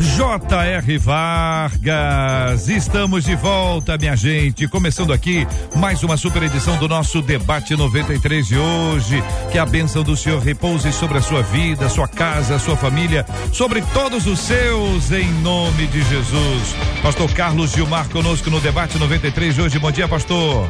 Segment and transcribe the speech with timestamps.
[0.00, 0.98] J.R.
[0.98, 2.68] Vargas.
[2.68, 4.68] Estamos de volta, minha gente.
[4.68, 9.22] Começando aqui mais uma super edição do nosso debate 93 de hoje.
[9.50, 13.82] Que a bênção do Senhor repouse sobre a sua vida, sua casa, sua família, sobre
[13.92, 16.76] todos os seus, em nome de Jesus.
[17.02, 19.78] Pastor Carlos Gilmar conosco no debate 93 de hoje.
[19.78, 20.68] Bom dia, pastor.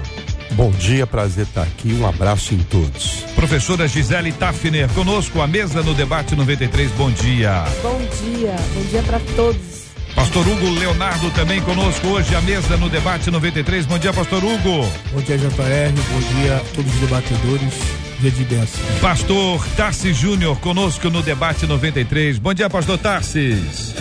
[0.53, 1.93] Bom dia, prazer estar aqui.
[1.93, 3.25] Um abraço em todos.
[3.35, 6.91] Professora Gisele Tafner, conosco, a mesa no debate 93.
[6.93, 7.65] Bom dia.
[7.83, 9.79] Bom dia, bom dia para todos.
[10.15, 13.87] Pastor Hugo Leonardo também conosco hoje, a mesa no debate 93.
[13.87, 14.91] Bom dia, Pastor Hugo.
[15.13, 15.93] Bom dia, JR.
[16.11, 17.75] Bom dia a todos os debatedores.
[18.21, 18.81] Dia de bênção.
[19.01, 22.39] Pastor Tarsis Júnior conosco no debate 93.
[22.39, 23.95] Bom dia, Pastor Tarsis.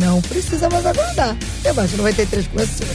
[0.00, 1.36] Não precisa mais aguardar.
[1.62, 2.86] Debate 93 começou.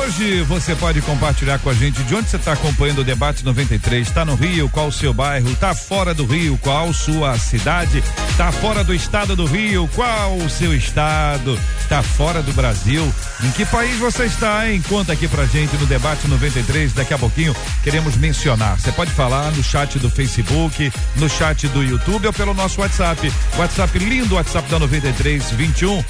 [0.00, 4.06] Hoje você pode compartilhar com a gente de onde você está acompanhando o debate 93.
[4.06, 4.68] Está no Rio?
[4.68, 5.50] Qual o seu bairro?
[5.50, 6.58] Está fora do Rio?
[6.62, 8.02] Qual sua cidade?
[8.30, 9.88] Está fora do estado do Rio?
[9.94, 11.58] Qual o seu estado?
[11.80, 13.12] Está fora do Brasil?
[13.42, 14.82] Em que país você está, hein?
[14.88, 16.92] Conta aqui pra gente no debate 93.
[16.92, 18.78] Daqui a pouquinho queremos mencionar.
[18.78, 23.32] Você pode falar no chat do Facebook, no chat do YouTube ou pelo nosso WhatsApp.
[23.56, 26.02] WhatsApp lindo, WhatsApp da 93 21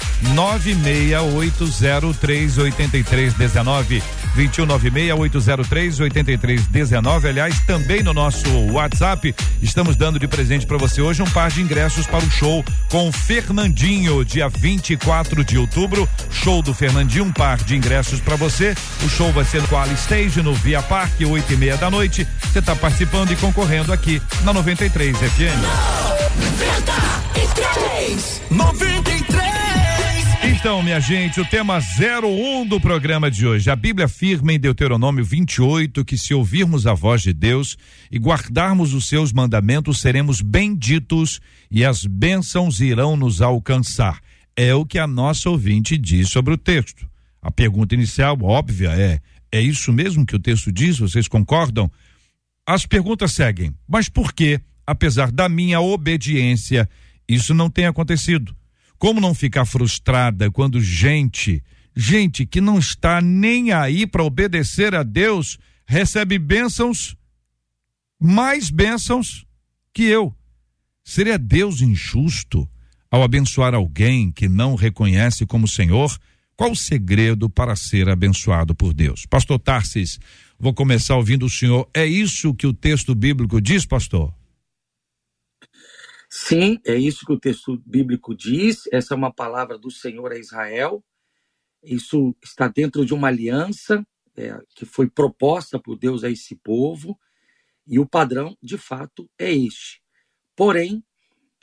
[3.17, 4.03] 96803 8319
[4.35, 7.29] 21 96803 8319.
[7.29, 11.61] Aliás, também no nosso WhatsApp estamos dando de presente para você hoje um par de
[11.61, 16.07] ingressos para o show com Fernandinho, dia 24 de outubro.
[16.29, 18.75] Show do Fernandinho, um par de ingressos para você.
[19.03, 22.27] O show vai ser no Qual Stage, no Via Parque, oito e meia da noite.
[22.41, 25.57] Você está participando e concorrendo aqui na 93 FM.
[28.51, 29.66] 93.
[30.59, 33.69] Então, minha gente, o tema 01 do programa de hoje.
[33.69, 37.77] A Bíblia afirma em Deuteronômio 28 que se ouvirmos a voz de Deus
[38.11, 44.19] e guardarmos os seus mandamentos, seremos benditos e as bênçãos irão nos alcançar.
[44.55, 47.07] É o que a nossa ouvinte diz sobre o texto.
[47.39, 49.19] A pergunta inicial, óbvia, é:
[49.51, 50.97] é isso mesmo que o texto diz?
[50.97, 51.89] Vocês concordam?
[52.65, 53.75] As perguntas seguem.
[53.87, 56.89] Mas por que, apesar da minha obediência,
[57.29, 58.55] isso não tem acontecido?
[58.97, 61.63] Como não ficar frustrada quando gente,
[61.95, 67.15] gente que não está nem aí para obedecer a Deus, recebe bênçãos,
[68.19, 69.45] mais bênçãos
[69.93, 70.35] que eu?
[71.03, 72.67] Seria Deus injusto
[73.09, 76.17] ao abençoar alguém que não reconhece como Senhor?
[76.57, 79.27] Qual o segredo para ser abençoado por Deus?
[79.27, 80.19] Pastor Tarsis,
[80.59, 81.87] vou começar ouvindo o senhor.
[81.93, 84.33] É isso que o texto bíblico diz, pastor?
[86.29, 88.83] Sim, é isso que o texto bíblico diz.
[88.91, 91.03] Essa é uma palavra do Senhor a Israel.
[91.81, 97.17] Isso está dentro de uma aliança é, que foi proposta por Deus a esse povo.
[97.85, 100.01] E o padrão, de fato, é este.
[100.55, 101.03] Porém,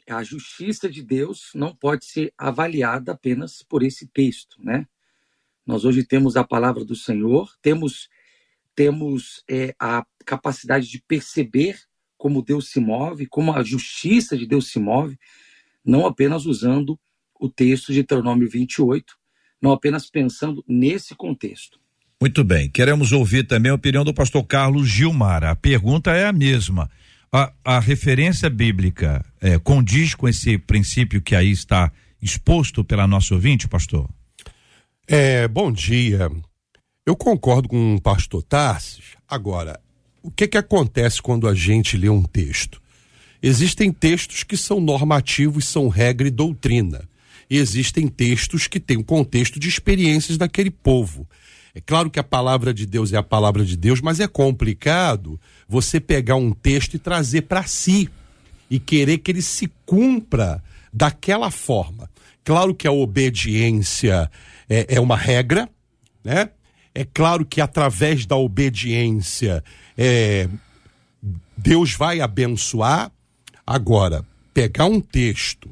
[0.09, 4.87] a justiça de Deus não pode ser avaliada apenas por esse texto, né?
[5.67, 8.09] Nós hoje temos a palavra do Senhor, temos
[8.75, 11.79] temos é, a capacidade de perceber
[12.25, 15.19] como Deus se move, como a justiça de Deus se move,
[15.85, 16.99] não apenas usando
[17.39, 19.15] o texto de Deuteronômio 28,
[19.61, 21.79] não apenas pensando nesse contexto.
[22.19, 25.45] Muito bem, queremos ouvir também a opinião do pastor Carlos Gilmar.
[25.45, 26.91] A pergunta é a mesma.
[27.31, 31.93] A, a referência bíblica é, condiz com esse princípio que aí está
[32.23, 34.09] exposto pela nossa ouvinte, pastor?
[35.07, 36.31] É, bom dia.
[37.05, 39.15] Eu concordo com o pastor Tarsis.
[39.29, 39.79] Agora,
[40.25, 42.81] o que que acontece quando a gente lê um texto?
[43.43, 47.07] Existem textos que são normativos, são regra e doutrina.
[47.51, 51.29] E existem textos que têm o um contexto de experiências daquele povo.
[51.75, 55.39] É claro que a palavra de Deus é a palavra de Deus, mas é complicado
[55.69, 58.09] você pegar um texto e trazer para si
[58.71, 62.09] e querer que ele se cumpra daquela forma.
[62.43, 64.31] Claro que a obediência
[64.71, 65.69] é, é uma regra,
[66.25, 66.49] né?
[66.95, 69.65] É claro que através da obediência
[69.99, 70.49] é,
[71.57, 73.11] Deus vai abençoar.
[73.67, 75.71] Agora, pegar um texto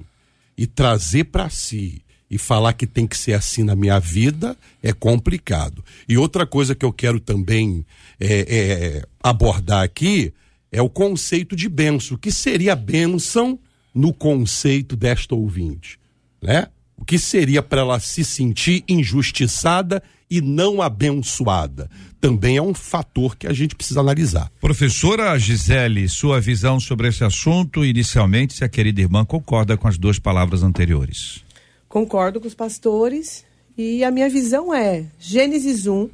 [0.57, 4.93] e trazer para si e falar que tem que ser assim na minha vida é
[4.93, 5.85] complicado.
[6.09, 7.85] E outra coisa que eu quero também
[8.19, 10.33] é, é, abordar aqui
[10.73, 12.17] é o conceito de benção.
[12.17, 13.59] O que seria bênção
[13.95, 16.01] no conceito desta ouvinte?
[16.41, 16.67] Né?
[16.97, 21.91] O que seria para ela se sentir injustiçada e não abençoada?
[22.19, 24.51] Também é um fator que a gente precisa analisar.
[24.63, 29.99] Professora Gisele, sua visão sobre esse assunto, inicialmente, se a querida irmã concorda com as
[29.99, 31.45] duas palavras anteriores.
[31.87, 33.45] Concordo com os pastores
[33.77, 36.09] e a minha visão é Gênesis 1,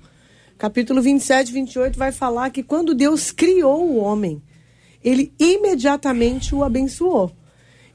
[0.59, 4.43] capítulo 27 e 28 vai falar que quando Deus criou o homem,
[5.05, 7.33] ele imediatamente o abençoou.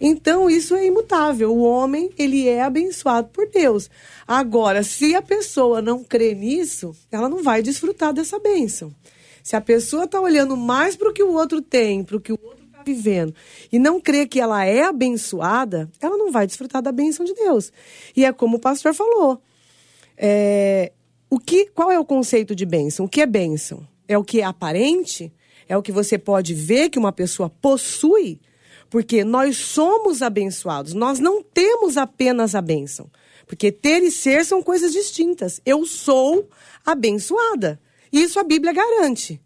[0.05, 1.55] Então isso é imutável.
[1.55, 3.89] O homem, ele é abençoado por Deus.
[4.27, 8.93] Agora, se a pessoa não crê nisso, ela não vai desfrutar dessa bênção.
[9.41, 12.33] Se a pessoa está olhando mais para o que o outro tem, para o que
[12.33, 13.33] o outro vivendo
[13.71, 17.71] e não crê que ela é abençoada, ela não vai desfrutar da bênção de Deus.
[18.13, 19.41] E é como o pastor falou.
[20.17, 20.91] É,
[21.29, 23.05] o que, qual é o conceito de bênção?
[23.05, 23.87] O que é bênção?
[24.05, 25.31] É o que é aparente?
[25.65, 28.41] É o que você pode ver que uma pessoa possui?
[28.93, 33.09] Porque nós somos abençoados, nós não temos apenas a bênção.
[33.47, 35.59] Porque ter e ser são coisas distintas.
[35.65, 36.47] Eu sou
[36.85, 37.79] abençoada.
[38.11, 39.41] Isso a Bíblia garante.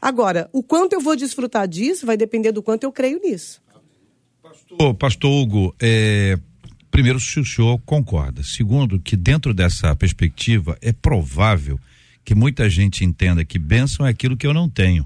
[0.00, 3.60] Agora, o quanto eu vou desfrutar disso vai depender do quanto eu creio nisso.
[4.40, 6.38] Pastor, pastor Hugo, é,
[6.88, 8.44] primeiro, se o senhor concorda.
[8.44, 11.80] Segundo, que dentro dessa perspectiva é provável
[12.24, 15.04] que muita gente entenda que bênção é aquilo que eu não tenho.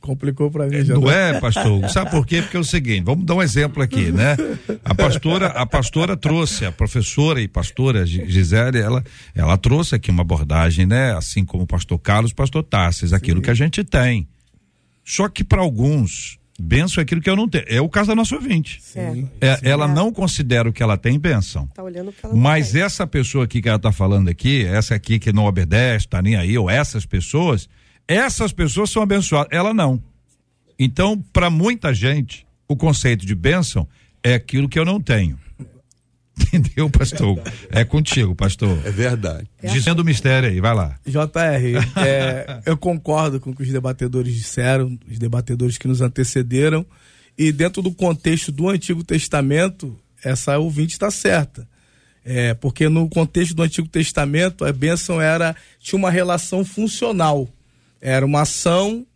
[0.00, 0.76] Complicou para mim.
[0.76, 1.88] É, não é, pastor?
[1.88, 2.40] Sabe por quê?
[2.40, 4.36] Porque é o seguinte, vamos dar um exemplo aqui, né?
[4.84, 9.02] A pastora, a pastora trouxe, a professora e pastora Gisele, ela,
[9.34, 11.12] ela trouxe aqui uma abordagem, né?
[11.16, 13.42] Assim como o pastor Carlos, o pastor Tassis, aquilo Sim.
[13.42, 14.28] que a gente tem.
[15.04, 17.64] Só que para alguns, benção é aquilo que eu não tenho.
[17.68, 18.80] É o caso da nossa ouvinte.
[18.82, 19.28] Sim.
[19.40, 19.68] É, Sim.
[19.68, 21.68] Ela não considera o que ela tem benção.
[21.74, 22.82] Tá olhando ela Mas tem.
[22.82, 26.36] essa pessoa aqui que ela tá falando aqui, essa aqui que não obedece, tá nem
[26.36, 27.68] aí, ou essas pessoas,
[28.08, 30.02] essas pessoas são abençoadas, ela não.
[30.78, 33.88] Então, para muita gente, o conceito de bênção
[34.22, 35.38] é aquilo que eu não tenho.
[36.38, 37.40] Entendeu, pastor?
[37.70, 38.78] É contigo, pastor.
[38.84, 39.48] É verdade.
[39.62, 40.98] Dizendo o mistério aí, vai lá.
[41.06, 41.20] JR,
[42.04, 46.84] é, eu concordo com o que os debatedores disseram, os debatedores que nos antecederam,
[47.38, 51.68] e dentro do contexto do Antigo Testamento, essa ouvinte está certa.
[52.24, 57.48] É, porque no contexto do Antigo Testamento, a bênção era tinha uma relação funcional.
[58.00, 59.06] Era uma ação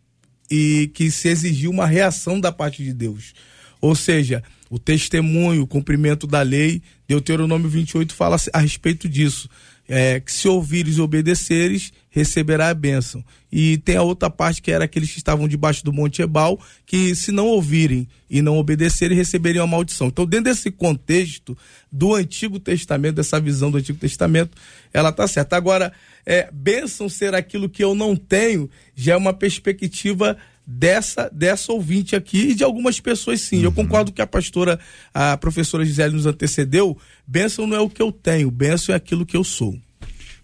[0.50, 3.34] e que se exigia uma reação da parte de Deus.
[3.80, 9.48] Ou seja, o testemunho, o cumprimento da lei, Deuteronômio 28 fala a respeito disso.
[9.92, 13.24] É, que se ouvires e obedeceres, receberá a bênção.
[13.50, 17.12] E tem a outra parte que era aqueles que estavam debaixo do Monte Ebal, que
[17.16, 20.06] se não ouvirem e não obedecerem, receberiam a maldição.
[20.06, 21.58] Então, dentro desse contexto
[21.90, 24.56] do Antigo Testamento, dessa visão do Antigo Testamento,
[24.92, 25.56] ela está certa.
[25.56, 25.92] Agora,
[26.24, 30.36] é, bênção ser aquilo que eu não tenho, já é uma perspectiva
[30.72, 33.58] dessa dessa ouvinte aqui e de algumas pessoas sim.
[33.58, 33.64] Uhum.
[33.64, 34.78] Eu concordo que a pastora,
[35.12, 36.96] a professora Gisele nos antecedeu,
[37.26, 39.76] bênção não é o que eu tenho, bênção é aquilo que eu sou.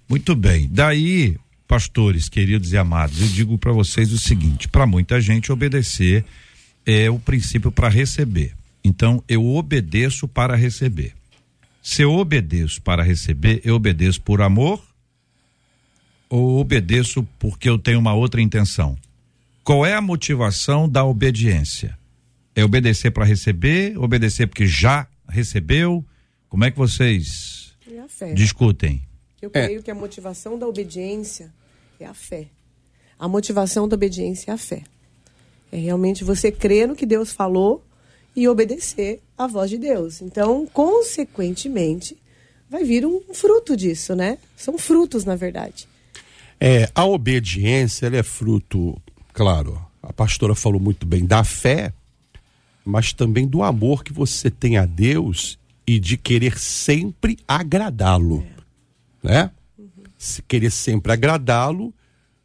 [0.09, 0.69] Muito bem.
[0.71, 1.37] Daí,
[1.69, 6.25] pastores queridos e amados, eu digo para vocês o seguinte: para muita gente obedecer
[6.85, 8.53] é o princípio para receber.
[8.83, 11.13] Então, eu obedeço para receber.
[11.83, 14.83] Se eu obedeço para receber, eu obedeço por amor
[16.29, 18.97] ou obedeço porque eu tenho uma outra intenção?
[19.67, 21.99] Qual é a motivação da obediência?
[22.55, 26.05] É obedecer para receber, obedecer porque já recebeu?
[26.49, 27.77] Como é que vocês
[28.33, 29.03] discutem?
[29.43, 29.83] Eu creio é.
[29.83, 31.53] que a motivação da obediência
[31.99, 32.47] é a fé.
[33.19, 34.85] A motivação da obediência é a fé.
[35.73, 37.85] É realmente você crer no que Deus falou
[38.37, 40.23] e obedecer à voz de Deus.
[40.23, 42.17] Então, consequentemente,
[42.71, 44.39] vai vir um fruto disso, né?
[44.57, 45.89] São frutos, na verdade.
[46.61, 48.97] É, a obediência ela é fruto,
[49.37, 51.93] claro, a pastora falou muito bem, da fé,
[52.83, 58.47] mas também do amor que você tem a Deus e de querer sempre agradá-lo,
[59.23, 59.29] é.
[59.29, 59.51] né?
[59.79, 59.89] Uhum.
[60.17, 61.93] Se querer sempre agradá-lo,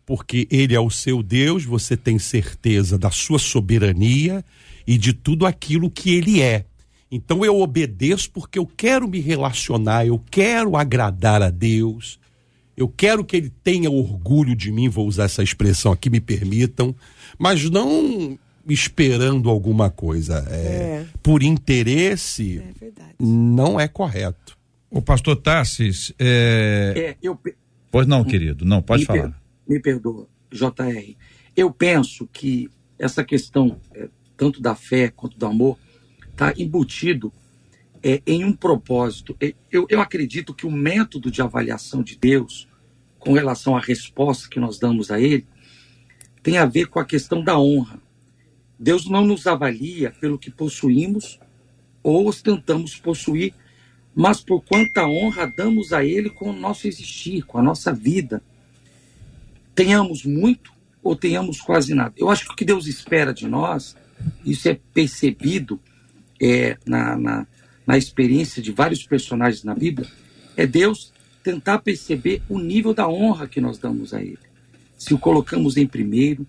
[0.06, 4.44] porque ele é o seu Deus, você tem certeza da sua soberania
[4.86, 6.66] e de tudo aquilo que ele é.
[7.10, 12.20] Então eu obedeço porque eu quero me relacionar, eu quero agradar a Deus,
[12.82, 16.96] eu quero que ele tenha orgulho de mim, vou usar essa expressão aqui, me permitam,
[17.38, 20.44] mas não esperando alguma coisa.
[20.50, 21.08] É, é.
[21.22, 24.58] Por interesse, é não é correto.
[24.90, 26.12] O pastor Tassis.
[26.18, 26.94] É...
[26.96, 27.40] é eu...
[27.92, 29.30] Pois não, querido, não, pode me falar.
[29.30, 29.36] Per...
[29.68, 31.16] Me perdoa, JR.
[31.56, 35.78] Eu penso que essa questão, é, tanto da fé quanto do amor,
[36.32, 37.32] está embutido
[38.02, 39.36] é, em um propósito.
[39.40, 42.68] É, eu, eu acredito que o método de avaliação de Deus,
[43.22, 45.46] com relação à resposta que nós damos a Ele,
[46.44, 48.01] tem a ver com a questão da honra.
[48.78, 51.40] Deus não nos avalia pelo que possuímos
[52.01, 53.54] ou ostentamos possuir,
[54.13, 58.42] mas por quanta honra damos a Ele com o nosso existir, com a nossa vida.
[59.75, 60.74] Tenhamos muito
[61.04, 62.16] ou tenhamos quase nada.
[62.18, 63.96] Eu acho que o que Deus espera de nós,
[64.44, 65.80] isso é percebido
[66.42, 67.48] é, na, na,
[67.86, 70.10] na experiência de vários personagens na Bíblia,
[70.58, 71.13] é Deus
[71.44, 74.40] tentar perceber o nível da honra que nós damos a Ele.
[74.98, 76.46] Se o colocamos em primeiro,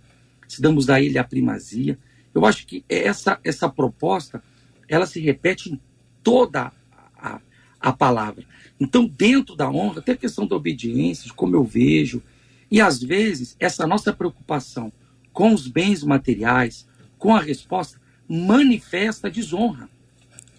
[0.47, 1.99] se damos a Ele a primazia.
[2.35, 4.43] Eu acho que essa, essa proposta,
[4.89, 5.81] ela se repete em
[6.23, 6.73] toda
[7.17, 7.41] a,
[7.81, 8.45] a palavra.
[8.79, 12.23] Então, dentro da honra, tem a questão da obediência, de como eu vejo.
[12.71, 14.93] E às vezes, essa nossa preocupação
[15.33, 16.87] com os bens materiais,
[17.19, 19.89] com a resposta, manifesta desonra.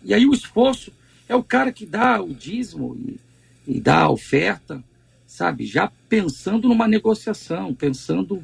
[0.04, 0.92] E aí o esforço
[1.30, 3.20] é o cara que dá o dízimo e,
[3.68, 4.84] e dá a oferta,
[5.26, 5.66] sabe?
[5.66, 8.44] Já pensando numa negociação, pensando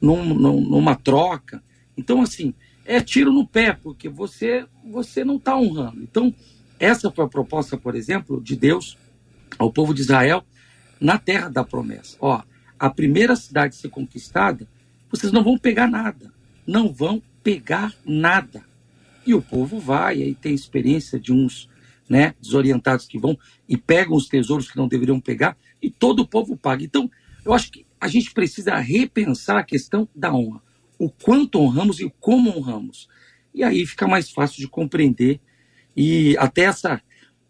[0.00, 1.62] num, num, numa troca.
[1.96, 6.02] Então, assim, é tiro no pé, porque você, você não está honrando.
[6.02, 6.34] Então,
[6.78, 8.96] essa foi a proposta, por exemplo, de Deus
[9.58, 10.44] ao povo de Israel
[11.00, 12.16] na terra da promessa.
[12.20, 12.40] Ó,
[12.78, 14.66] a primeira cidade a ser conquistada,
[15.10, 16.32] vocês não vão pegar nada.
[16.66, 18.62] Não vão pegar nada.
[19.26, 21.68] E o povo vai, aí tem experiência de uns
[22.08, 23.38] né, desorientados que vão
[23.68, 26.84] e pegam os tesouros que não deveriam pegar, e todo o povo paga.
[26.84, 27.10] Então,
[27.44, 30.62] eu acho que a gente precisa repensar a questão da honra.
[30.98, 33.08] O quanto honramos e como honramos.
[33.54, 35.40] E aí fica mais fácil de compreender.
[35.96, 37.02] E até essa,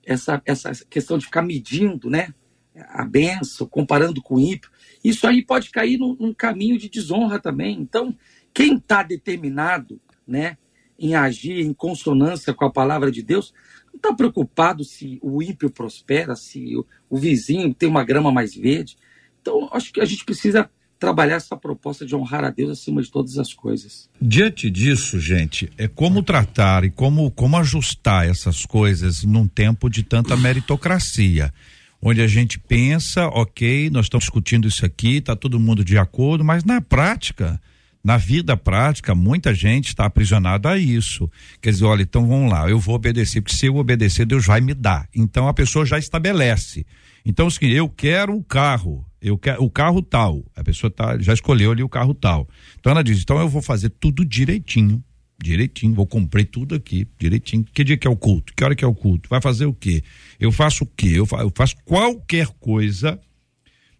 [0.05, 2.35] essa, essa questão de ficar medindo né,
[2.75, 4.71] a benção, comparando com o ímpio,
[5.03, 7.79] isso aí pode cair num, num caminho de desonra também.
[7.81, 8.17] Então,
[8.53, 10.57] quem está determinado né,
[10.99, 13.53] em agir em consonância com a palavra de Deus,
[13.99, 18.97] está preocupado se o ímpio prospera, se o, o, vizinho tem uma grama mais verde.
[19.41, 23.11] Então, acho que a gente precisa trabalhar essa proposta de honrar a Deus acima de
[23.11, 24.11] todas as coisas.
[24.21, 30.03] Diante disso, gente, é como tratar e como, como ajustar essas coisas num tempo de
[30.03, 31.53] tanta meritocracia.
[32.01, 36.45] Onde a gente pensa, ok, nós estamos discutindo isso aqui, está todo mundo de acordo,
[36.45, 37.61] mas na prática,
[38.09, 41.31] na vida prática, muita gente está aprisionada a isso.
[41.61, 44.63] Quer dizer, olha, então vamos lá, eu vou obedecer, porque se eu obedecer, Deus vai
[44.63, 45.07] me dar.
[45.15, 46.87] Então a pessoa já estabelece.
[47.23, 50.43] Então, seguinte, eu quero um carro, eu quero o carro tal.
[50.57, 52.49] A pessoa tá, já escolheu ali o carro tal.
[52.81, 55.05] Então ela diz, então eu vou fazer tudo direitinho.
[55.39, 57.63] Direitinho, vou cumprir tudo aqui, direitinho.
[57.75, 58.55] Que dia que é o culto?
[58.57, 59.29] Que hora que é o culto?
[59.29, 60.03] Vai fazer o quê?
[60.41, 61.13] Eu faço o quê?
[61.15, 63.21] Eu faço, eu faço qualquer coisa,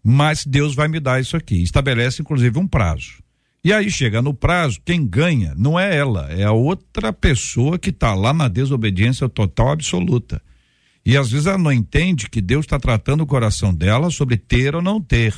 [0.03, 1.61] mas Deus vai me dar isso aqui.
[1.61, 3.28] Estabelece, inclusive, um prazo.
[3.63, 7.89] E aí chega no prazo, quem ganha não é ela, é a outra pessoa que
[7.89, 10.41] está lá na desobediência total absoluta.
[11.05, 14.75] E às vezes ela não entende que Deus está tratando o coração dela sobre ter
[14.75, 15.33] ou não ter.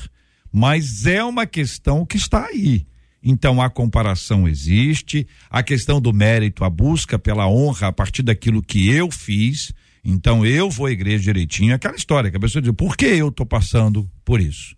[0.52, 2.86] Mas é uma questão que está aí.
[3.24, 8.62] Então a comparação existe, a questão do mérito, a busca pela honra a partir daquilo
[8.62, 9.72] que eu fiz.
[10.04, 11.74] Então eu vou à igreja direitinho.
[11.74, 14.76] Aquela história que a pessoa diz: por que eu estou passando por isso?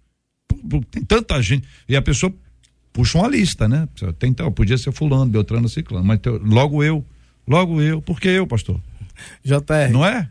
[0.91, 1.67] Tem tanta gente.
[1.87, 2.33] E a pessoa
[2.93, 3.89] puxa uma lista, né?
[4.19, 7.03] Tem, então, podia ser fulano, Beltrano, Ciclano, mas logo eu,
[7.47, 8.79] logo eu, por que eu, pastor?
[9.43, 9.91] JR.
[9.91, 10.29] Não é?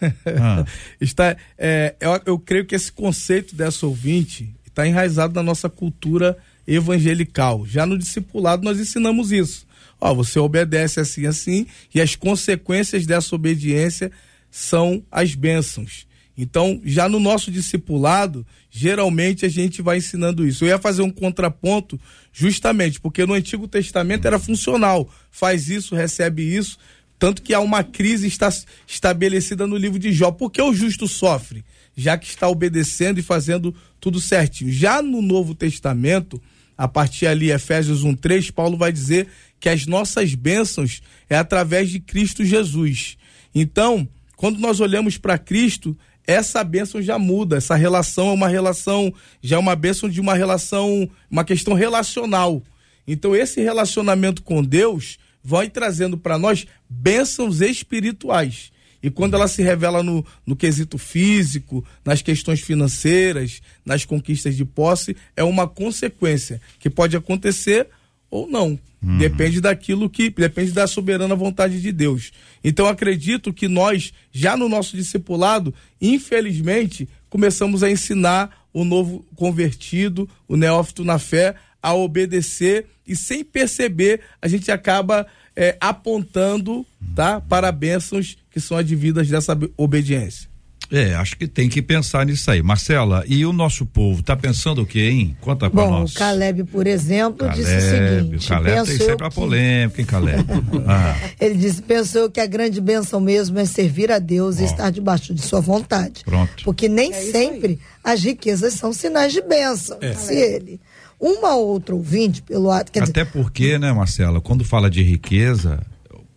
[0.38, 0.64] ah.
[1.00, 6.36] está, é, eu, eu creio que esse conceito dessa ouvinte está enraizado na nossa cultura
[6.66, 7.64] evangelical.
[7.64, 9.66] Já no discipulado nós ensinamos isso.
[10.00, 14.10] Ó, você obedece assim, assim, e as consequências dessa obediência
[14.50, 16.06] são as bênçãos.
[16.42, 20.64] Então, já no nosso discipulado, geralmente a gente vai ensinando isso.
[20.64, 22.00] Eu ia fazer um contraponto
[22.32, 25.06] justamente porque no Antigo Testamento era funcional.
[25.30, 26.78] Faz isso, recebe isso.
[27.18, 28.48] Tanto que há uma crise está
[28.86, 30.30] estabelecida no livro de Jó.
[30.30, 31.62] Por que o justo sofre?
[31.94, 34.72] Já que está obedecendo e fazendo tudo certinho.
[34.72, 36.40] Já no Novo Testamento,
[36.74, 39.28] a partir ali, Efésios 1,3, Paulo vai dizer
[39.60, 43.18] que as nossas bênçãos é através de Cristo Jesus.
[43.54, 44.08] Então,
[44.40, 45.94] quando nós olhamos para Cristo,
[46.26, 47.56] essa bênção já muda.
[47.56, 49.12] Essa relação é uma relação,
[49.42, 52.62] já é uma bênção de uma relação, uma questão relacional.
[53.06, 58.70] Então, esse relacionamento com Deus vai trazendo para nós bênçãos espirituais.
[59.02, 64.64] E quando ela se revela no, no quesito físico, nas questões financeiras, nas conquistas de
[64.64, 67.88] posse, é uma consequência que pode acontecer
[68.30, 68.78] ou não.
[69.02, 69.18] Uhum.
[69.18, 70.30] Depende daquilo que.
[70.30, 72.32] Depende da soberana vontade de Deus.
[72.62, 80.28] Então acredito que nós, já no nosso discipulado, infelizmente, começamos a ensinar o novo convertido,
[80.46, 87.40] o neófito na fé, a obedecer e sem perceber a gente acaba é, apontando tá,
[87.40, 90.49] para bênçãos que são advindas dessa obediência.
[90.90, 92.62] É, acho que tem que pensar nisso aí.
[92.62, 95.36] Marcela, e o nosso povo tá pensando o quê, hein?
[95.40, 96.12] Conta pra Bom, nós.
[96.12, 98.46] o Caleb, por exemplo, Caleb, disse o seguinte.
[98.46, 100.44] O Caleb tem sempre a polêmica, hein, Caleb?
[100.88, 101.16] ah.
[101.40, 104.62] Ele disse, pensou que a grande bênção mesmo é servir a Deus oh.
[104.62, 106.24] e estar debaixo de sua vontade.
[106.24, 106.64] Pronto.
[106.64, 110.10] Porque nem é sempre as riquezas são sinais de bênção, é.
[110.10, 110.80] disse ele.
[111.20, 112.90] Uma outra ouvinte, pelo ato.
[112.90, 115.80] Até dizer, porque, né, Marcela, quando fala de riqueza,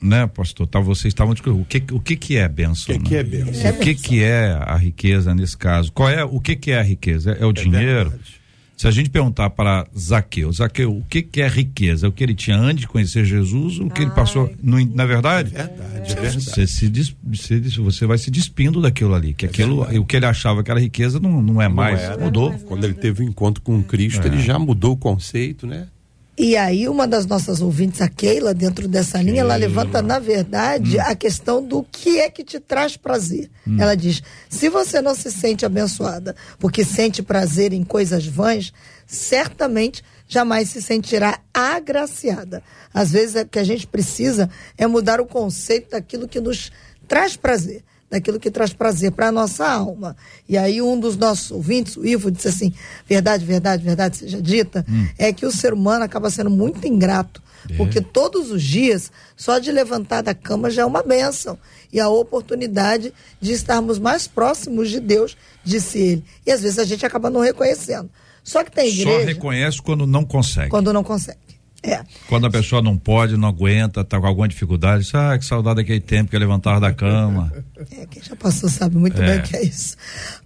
[0.04, 0.68] né, pastor?
[0.68, 2.94] Tá, vocês estavam discutindo o que o que que é bênção?
[2.94, 3.10] O que, né?
[3.10, 3.72] que é bênção?
[3.72, 5.92] O que que é a riqueza nesse caso?
[5.92, 7.32] Qual é o que que é a riqueza?
[7.32, 8.10] É, é o é dinheiro?
[8.10, 8.44] Verdade.
[8.76, 12.08] Se a gente perguntar para Zaqueu, Zaqueu, o que que é riqueza?
[12.10, 14.08] O que ele tinha antes de conhecer Jesus, o que Ai.
[14.08, 15.52] ele passou, no, na verdade?
[15.56, 16.42] É verdade, é verdade.
[16.44, 20.18] Você, se des, você, você vai se despindo daquilo ali, que é aquilo, o que
[20.18, 22.18] ele achava que era riqueza não, não é não mais, era.
[22.18, 22.52] mudou.
[22.66, 24.28] Quando ele teve o um encontro com Cristo, é.
[24.28, 25.88] ele já mudou o conceito, né?
[26.36, 30.98] E aí, uma das nossas ouvintes, a Keila, dentro dessa linha, ela levanta, na verdade,
[30.98, 31.02] hum.
[31.02, 33.52] a questão do que é que te traz prazer.
[33.68, 33.78] Hum.
[33.80, 38.74] Ela diz: se você não se sente abençoada porque sente prazer em coisas vãs,
[39.06, 42.64] certamente jamais se sentirá agraciada.
[42.92, 46.72] Às vezes, o que a gente precisa é mudar o conceito daquilo que nos
[47.08, 50.16] traz prazer daquilo que traz prazer para a nossa alma.
[50.48, 52.72] E aí um dos nossos ouvintes, o Ivo, disse assim,
[53.08, 55.08] verdade, verdade, verdade seja dita, hum.
[55.18, 57.76] é que o ser humano acaba sendo muito ingrato, é.
[57.76, 61.58] porque todos os dias, só de levantar da cama já é uma bênção.
[61.92, 66.24] E a oportunidade de estarmos mais próximos de Deus, disse ele.
[66.46, 68.10] E às vezes a gente acaba não reconhecendo.
[68.44, 69.20] Só que tem igreja...
[69.22, 70.70] Só reconhece quando não consegue.
[70.70, 71.38] Quando não consegue.
[71.84, 72.02] É.
[72.30, 75.78] Quando a pessoa não pode, não aguenta, tá com alguma dificuldade, diz, ah, que saudade
[75.78, 77.52] daquele tempo que eu levantava da cama.
[77.92, 79.26] É, quem já passou sabe muito é.
[79.26, 79.98] bem o que é isso.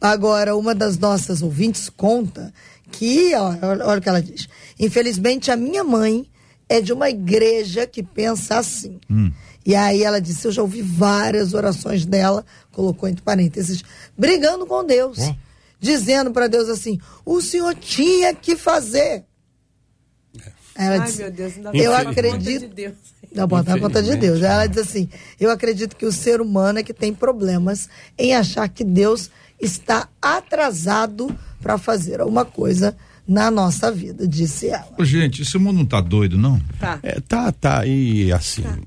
[0.02, 2.52] Agora, uma das nossas ouvintes conta
[2.92, 3.54] que, ó,
[3.86, 4.50] olha o que ela diz.
[4.80, 6.26] Infelizmente, a minha mãe
[6.68, 9.00] é de uma igreja que pensa assim.
[9.10, 9.32] Hum.
[9.64, 13.84] E aí ela disse, eu já ouvi várias orações dela, colocou entre parênteses,
[14.18, 15.20] brigando com Deus.
[15.20, 15.36] Oh.
[15.80, 19.24] Dizendo para Deus assim: o senhor tinha que fazer.
[20.78, 22.74] Ela Ai, disse, meu Deus, não eu acredito.
[22.74, 22.94] De
[23.34, 24.42] Não, bota na conta de Deus.
[24.42, 25.10] Ela diz assim:
[25.40, 30.08] eu acredito que o ser humano é que tem problemas em achar que Deus está
[30.22, 32.96] atrasado para fazer alguma coisa
[33.28, 34.88] na nossa vida, disse ela.
[34.98, 36.60] Ô, gente, esse mundo não tá doido, não?
[36.80, 37.00] Tá.
[37.04, 37.86] É, tá, tá.
[37.86, 38.78] E assim, tá.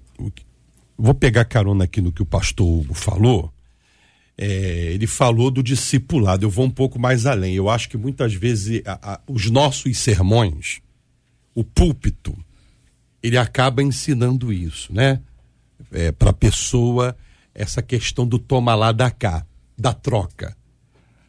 [0.96, 3.53] vou pegar carona aqui no que o pastor Hugo falou.
[4.38, 6.46] É, ele falou do discipulado.
[6.46, 7.55] Eu vou um pouco mais além.
[7.55, 10.81] Eu acho que muitas vezes a, a, os nossos sermões
[11.54, 12.36] o púlpito,
[13.22, 15.20] ele acaba ensinando isso, né?
[15.92, 17.16] É, Para a pessoa,
[17.54, 19.44] essa questão do toma lá, da cá,
[19.76, 20.56] da troca.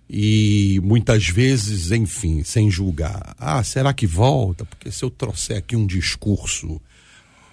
[0.09, 3.33] E muitas vezes, enfim, sem julgar.
[3.39, 4.65] Ah, será que volta?
[4.65, 6.81] Porque se eu trouxer aqui um discurso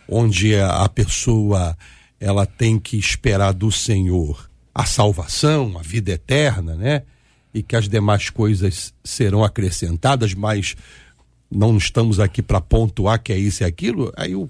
[0.09, 1.77] onde a pessoa
[2.19, 7.03] ela tem que esperar do Senhor a salvação, a vida eterna, né?
[7.55, 10.77] E que as demais coisas serão acrescentadas, mas
[11.51, 14.49] não estamos aqui para pontuar que é isso e aquilo, aí o,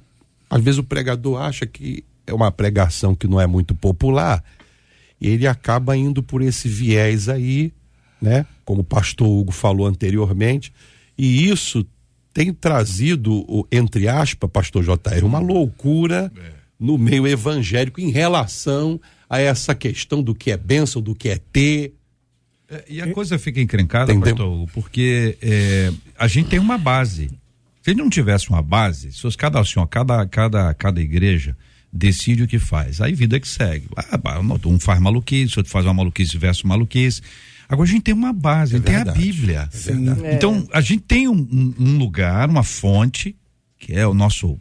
[0.50, 4.42] às vezes o pregador acha que é uma pregação que não é muito popular
[5.20, 7.72] e ele acaba indo por esse viés aí,
[8.20, 8.46] né?
[8.64, 10.72] Como o pastor Hugo falou anteriormente,
[11.16, 11.86] e isso
[12.32, 16.40] tem trazido, entre aspas, pastor JR, uma loucura é.
[16.78, 21.38] no meio evangélico em relação a essa questão do que é bênção, do que é
[21.52, 21.94] ter,
[22.70, 27.28] é, e a coisa fica encrencada, pastor, porque é, a gente tem uma base.
[27.82, 31.00] Se a gente não tivesse uma base, se fosse cada, assim, ó, cada, cada, cada
[31.00, 31.56] igreja
[31.90, 33.00] decide o que faz.
[33.00, 33.88] Aí vida que segue.
[33.96, 34.18] Ah,
[34.66, 37.22] um faz maluquice, outro faz uma maluquice versus maluquice.
[37.66, 39.68] Agora a gente tem uma base, é tem a Bíblia.
[40.22, 43.34] É então a gente tem um, um, lugar, uma fonte,
[43.78, 44.58] que é o nosso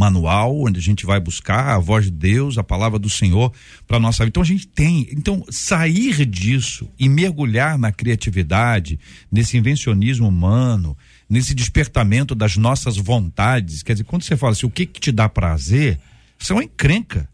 [0.00, 3.52] manual, onde a gente vai buscar a voz de Deus, a palavra do Senhor
[3.86, 4.30] para nossa vida.
[4.30, 5.06] Então a gente tem.
[5.12, 8.98] Então sair disso e mergulhar na criatividade,
[9.30, 10.96] nesse invencionismo humano,
[11.28, 13.82] nesse despertamento das nossas vontades.
[13.82, 16.00] Quer dizer, quando você fala assim, o que, que te dá prazer,
[16.38, 17.28] isso é uma encrenca.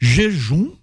[0.00, 0.74] Jejum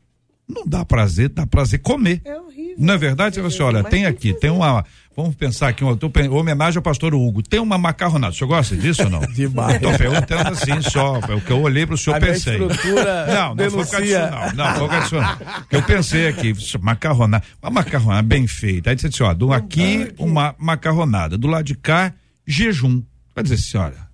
[0.48, 2.22] não dá prazer, dá prazer comer.
[2.24, 2.47] É
[2.78, 3.42] Não é verdade?
[3.42, 4.86] Você assim, olha, tem aqui, tem uma.
[5.16, 5.98] Vamos pensar aqui, uma,
[6.30, 7.42] homenagem ao pastor Hugo.
[7.42, 8.32] Tem uma macarronada.
[8.32, 9.22] O senhor gosta disso ou não?
[9.34, 9.78] Demais.
[9.78, 11.20] Estou perguntando assim só.
[11.28, 12.60] É o que eu olhei para o senhor A pensei.
[12.62, 14.54] não, não foi por disso, não.
[14.54, 15.38] Não, foi por disso, não.
[15.72, 17.44] Eu pensei aqui, macarronada.
[17.60, 18.92] Uma macarronada bem feita.
[18.92, 21.36] Aí disse assim, ó, do aqui uma macarronada.
[21.36, 22.14] Do lado de cá,
[22.46, 23.02] jejum.
[23.34, 24.08] Vai dizer assim, olha,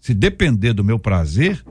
[0.00, 1.64] se depender do meu prazer,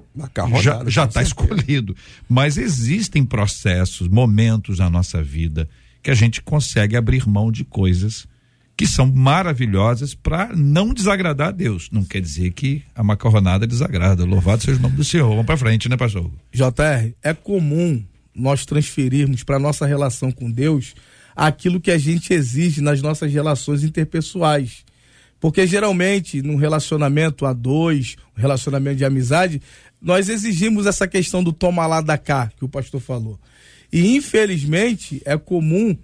[0.87, 1.95] já está escolhido.
[2.27, 5.69] Mas existem processos, momentos na nossa vida
[6.03, 8.27] que a gente consegue abrir mão de coisas
[8.75, 11.89] que são maravilhosas para não desagradar a Deus.
[11.91, 14.25] Não quer dizer que a macarronada desagrada.
[14.25, 15.29] Louvado seja o nome do Senhor.
[15.29, 16.29] Vamos para frente, né, pastor?
[16.51, 18.03] JR, é comum
[18.35, 20.95] nós transferirmos para nossa relação com Deus
[21.35, 24.83] aquilo que a gente exige nas nossas relações interpessoais.
[25.39, 29.61] Porque geralmente, num relacionamento a dois, um relacionamento de amizade,
[30.01, 33.39] nós exigimos essa questão do toma lá da cá, que o pastor falou.
[33.93, 35.95] E infelizmente é comum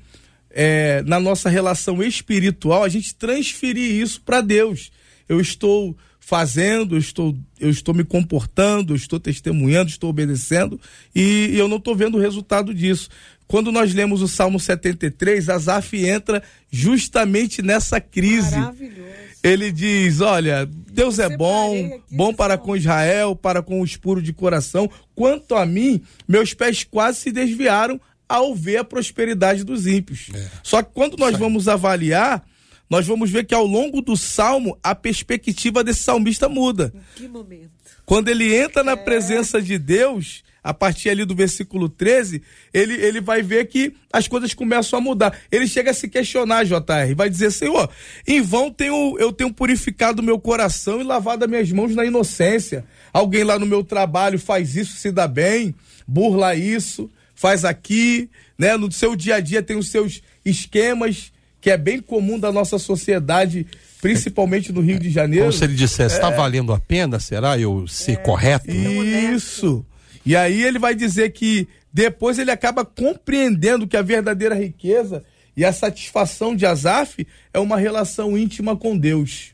[0.52, 4.92] é, na nossa relação espiritual a gente transferir isso para Deus.
[5.28, 10.80] Eu estou fazendo, eu estou, eu estou me comportando, eu estou testemunhando, estou obedecendo
[11.16, 13.10] e, e eu não estou vendo o resultado disso.
[13.48, 18.56] Quando nós lemos o Salmo 73, Asaf entra justamente nessa crise.
[18.56, 24.22] Maravilhoso ele diz: Olha, Deus é bom, bom para com Israel, para com o espuro
[24.22, 24.90] de coração.
[25.16, 30.28] Quanto a mim, meus pés quase se desviaram ao ver a prosperidade dos ímpios.
[30.34, 30.48] É.
[30.62, 32.46] Só que quando nós vamos avaliar,
[32.90, 36.94] nós vamos ver que ao longo do salmo a perspectiva desse salmista muda.
[36.94, 37.72] Em que momento?
[38.06, 38.96] Quando ele entra na é.
[38.96, 42.42] presença de Deus, a partir ali do versículo 13,
[42.74, 45.38] ele, ele vai ver que as coisas começam a mudar.
[45.52, 47.90] Ele chega a se questionar, JR, vai dizer, Senhor,
[48.28, 52.86] em vão tenho, eu tenho purificado meu coração e lavado as minhas mãos na inocência.
[53.14, 55.74] Alguém lá no meu trabalho faz isso, se dá bem,
[56.08, 58.76] burla isso, faz aqui, né?
[58.76, 62.78] No seu dia a dia tem os seus esquemas, que é bem comum da nossa
[62.78, 63.66] sociedade,
[64.02, 65.46] principalmente no Rio de Janeiro.
[65.46, 66.36] Como se ele dissesse, está é...
[66.36, 68.16] valendo a pena, será eu ser é...
[68.18, 68.70] correto?
[68.70, 69.86] Isso.
[70.30, 75.24] E aí ele vai dizer que depois ele acaba compreendendo que a verdadeira riqueza
[75.58, 79.52] e a satisfação de Azaf é uma relação íntima com Deus,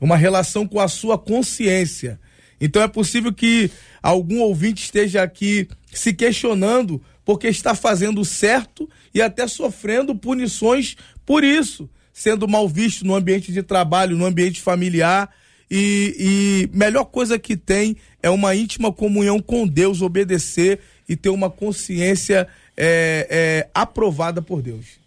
[0.00, 2.20] uma relação com a sua consciência.
[2.60, 3.68] Então é possível que
[4.00, 11.42] algum ouvinte esteja aqui se questionando porque está fazendo certo e até sofrendo punições por
[11.42, 15.28] isso, sendo mal visto no ambiente de trabalho, no ambiente familiar
[15.74, 21.30] e, e melhor coisa que tem é uma íntima comunhão com Deus, obedecer e ter
[21.30, 25.00] uma consciência é, é, aprovada por Deus.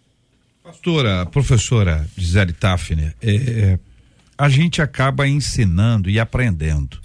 [0.64, 3.78] Pastora, professora Gisele Tafner, é,
[4.36, 6.98] a gente acaba ensinando e aprendendo.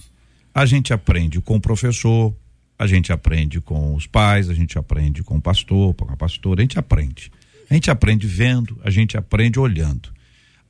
[0.56, 2.34] A gente aprende com o professor,
[2.80, 6.62] a gente aprende com os pais, a gente aprende com o pastor, com a pastora,
[6.62, 7.32] a gente aprende.
[7.70, 10.12] A gente aprende vendo, a gente aprende olhando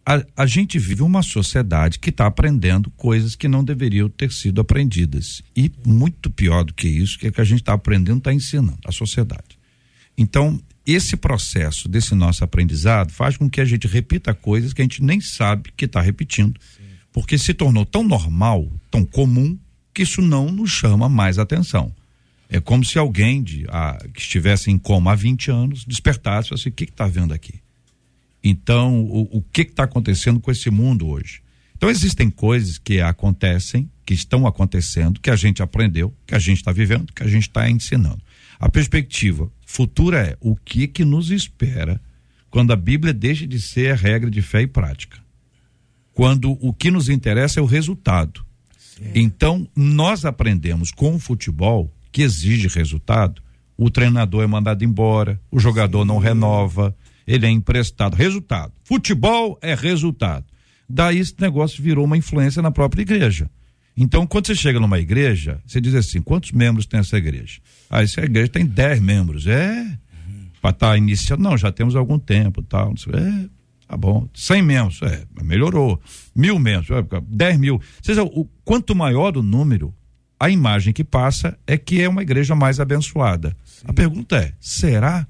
[0.05, 4.59] a, a gente vive uma sociedade que está aprendendo coisas que não deveriam ter sido
[4.61, 5.41] aprendidas.
[5.55, 8.79] E muito pior do que isso, que é que a gente está aprendendo, está ensinando
[8.85, 9.59] a sociedade.
[10.17, 14.85] Então, esse processo desse nosso aprendizado faz com que a gente repita coisas que a
[14.85, 16.83] gente nem sabe que está repetindo, Sim.
[17.13, 19.57] porque se tornou tão normal, tão comum,
[19.93, 21.93] que isso não nos chama mais atenção.
[22.49, 26.49] É como se alguém de, a, que estivesse em coma há 20 anos despertasse e
[26.49, 27.60] falasse: o que está vendo aqui?
[28.43, 31.41] Então, o, o que está acontecendo com esse mundo hoje?
[31.75, 36.57] Então, existem coisas que acontecem, que estão acontecendo, que a gente aprendeu, que a gente
[36.57, 38.21] está vivendo, que a gente está ensinando.
[38.59, 41.99] A perspectiva futura é o que que nos espera
[42.51, 45.17] quando a Bíblia deixa de ser a regra de fé e prática.
[46.13, 48.45] Quando o que nos interessa é o resultado.
[48.77, 49.11] Sim.
[49.15, 53.41] Então, nós aprendemos com o futebol, que exige resultado,
[53.77, 56.09] o treinador é mandado embora, o jogador Sim.
[56.09, 56.95] não renova,
[57.31, 58.15] ele é emprestado.
[58.15, 58.73] Resultado.
[58.83, 60.45] Futebol é resultado.
[60.87, 63.49] Daí esse negócio virou uma influência na própria igreja.
[63.95, 67.61] Então, quando você chega numa igreja, você diz assim: quantos membros tem essa igreja?
[67.89, 69.47] Ah, essa igreja tem 10 membros.
[69.47, 69.97] É.
[70.61, 72.93] Para estar tá iniciando, não, já temos algum tempo tal.
[73.13, 73.49] É,
[73.87, 74.27] tá bom.
[74.33, 76.01] 100 membros, é, melhorou.
[76.35, 77.75] Mil membros, é, 10 mil.
[77.75, 79.93] Ou seja, o, quanto maior o número,
[80.39, 83.55] a imagem que passa é que é uma igreja mais abençoada.
[83.63, 83.85] Sim.
[83.87, 85.25] A pergunta é: será?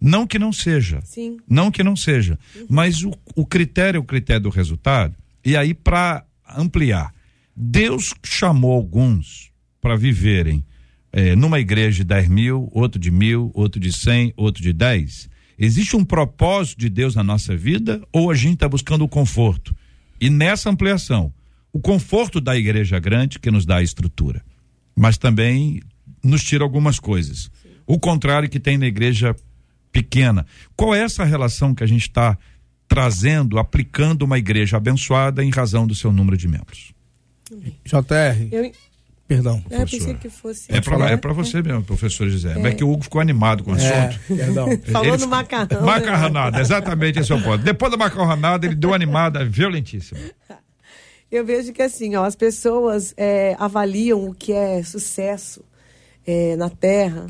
[0.00, 1.00] Não que não seja.
[1.04, 1.38] Sim.
[1.48, 2.38] Não que não seja.
[2.54, 2.66] Uhum.
[2.68, 5.14] Mas o, o critério é o critério do resultado.
[5.44, 6.24] E aí, para
[6.56, 7.12] ampliar,
[7.54, 10.64] Deus chamou alguns para viverem
[11.12, 15.28] é, numa igreja de 10 mil, outro de mil, outro de 100, outro de 10.
[15.58, 19.74] Existe um propósito de Deus na nossa vida ou a gente está buscando o conforto?
[20.20, 21.32] E nessa ampliação,
[21.72, 24.44] o conforto da igreja grande que nos dá a estrutura,
[24.94, 25.80] mas também
[26.22, 27.50] nos tira algumas coisas.
[27.86, 29.34] O contrário que tem na igreja
[29.92, 30.46] pequena.
[30.76, 32.36] Qual é essa relação que a gente está
[32.86, 36.92] trazendo, aplicando uma igreja abençoada em razão do seu número de membros?
[37.84, 38.48] JR.
[38.50, 38.72] Eu...
[39.28, 39.62] Perdão.
[39.68, 40.72] É, pensei que fosse.
[40.72, 42.52] É para é você mesmo, professor José.
[42.52, 42.58] É.
[42.58, 44.32] Mas que o Hugo ficou animado com o é, assunto.
[44.32, 44.68] É, perdão.
[44.90, 45.82] Falou no macarrão.
[45.82, 46.62] Macarronada, né?
[46.62, 47.62] exatamente esse é o ponto.
[47.62, 50.18] Depois da macarronada, ele deu animada violentíssima.
[51.30, 55.62] Eu vejo que assim, ó, as pessoas é, avaliam o que é sucesso
[56.26, 57.26] é, na Terra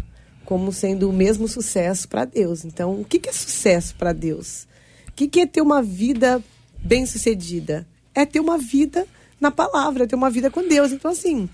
[0.49, 2.65] como sendo o mesmo sucesso para Deus.
[2.65, 4.67] Então, o que, que é sucesso para Deus?
[5.07, 6.43] O que, que é ter uma vida
[6.79, 7.87] bem sucedida?
[8.15, 9.07] É ter uma vida
[9.39, 10.91] na palavra, é ter uma vida com Deus.
[10.91, 11.51] Então, assim,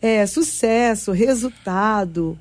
[0.00, 2.36] é, sucesso, resultado,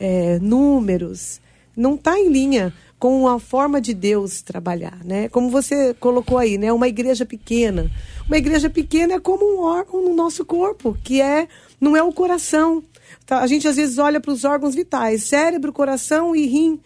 [0.00, 1.38] é, números,
[1.76, 5.28] não está em linha com a forma de Deus trabalhar, né?
[5.28, 6.72] Como você colocou aí, né?
[6.72, 7.90] Uma igreja pequena.
[8.26, 11.46] Uma igreja pequena é como um órgão no nosso corpo, que é
[11.78, 12.82] não é o coração.
[13.26, 13.40] Tá?
[13.40, 16.80] A gente às vezes olha para os órgãos vitais, cérebro, coração e rim,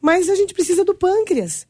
[0.00, 1.66] mas a gente precisa do pâncreas.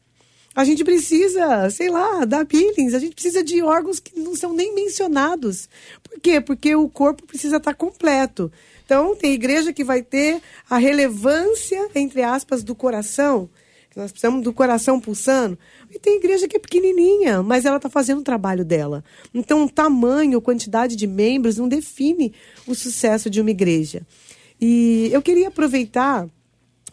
[0.55, 4.53] A gente precisa, sei lá, da billings, a gente precisa de órgãos que não são
[4.53, 5.67] nem mencionados.
[6.03, 6.39] Por quê?
[6.39, 8.51] Porque o corpo precisa estar completo.
[8.85, 13.49] Então, tem igreja que vai ter a relevância, entre aspas, do coração,
[13.95, 15.57] nós precisamos do coração pulsando,
[15.91, 19.03] e tem igreja que é pequenininha, mas ela está fazendo o trabalho dela.
[19.33, 22.33] Então, o tamanho, quantidade de membros não define
[22.65, 24.01] o sucesso de uma igreja.
[24.59, 26.27] E eu queria aproveitar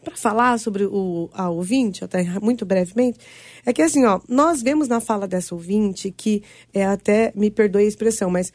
[0.02, 3.18] para falar sobre o a ouvinte, até muito brevemente,
[3.64, 7.84] é que assim, ó, nós vemos na fala dessa ouvinte que é até me perdoe
[7.84, 8.52] a expressão, mas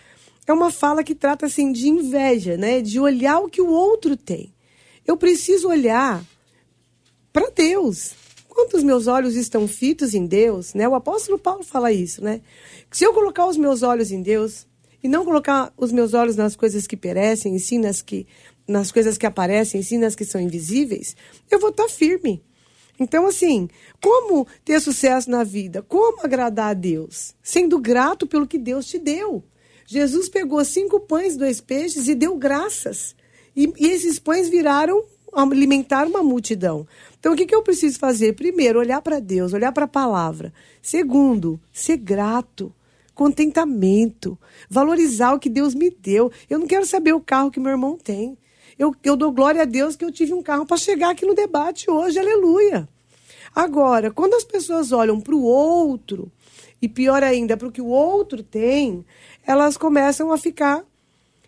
[0.47, 2.81] é uma fala que trata assim de inveja, né?
[2.81, 4.53] De olhar o que o outro tem.
[5.05, 6.23] Eu preciso olhar
[7.31, 8.13] para Deus.
[8.55, 10.87] Quanto os meus olhos estão fitos em Deus, né?
[10.87, 12.39] O apóstolo Paulo fala isso, né?
[12.89, 14.65] Se eu colocar os meus olhos em Deus
[15.03, 18.25] e não colocar os meus olhos nas coisas que perecem, e sim nas que
[18.65, 21.17] nas coisas que aparecem, sim nas que são invisíveis,
[21.51, 22.41] eu vou estar tá firme.
[22.97, 23.67] Então, assim,
[24.01, 25.81] como ter sucesso na vida?
[25.81, 27.35] Como agradar a Deus?
[27.43, 29.43] Sendo grato pelo que Deus te deu.
[29.85, 33.17] Jesus pegou cinco pães, dois peixes e deu graças.
[33.53, 35.03] E, e esses pães viraram
[35.43, 36.87] alimentar uma multidão.
[37.25, 38.33] Então, o que, que eu preciso fazer?
[38.33, 40.53] Primeiro, olhar para Deus, olhar para a palavra.
[40.79, 42.71] Segundo, ser grato
[43.15, 44.37] contentamento,
[44.69, 46.31] valorizar o que Deus me deu.
[46.47, 48.37] Eu não quero saber o carro que meu irmão tem.
[48.77, 51.33] Eu, eu dou glória a Deus que eu tive um carro para chegar aqui no
[51.33, 52.87] debate hoje, aleluia.
[53.55, 56.31] Agora, quando as pessoas olham para o outro,
[56.79, 59.03] e pior ainda, para o que o outro tem,
[59.43, 60.85] elas começam a ficar.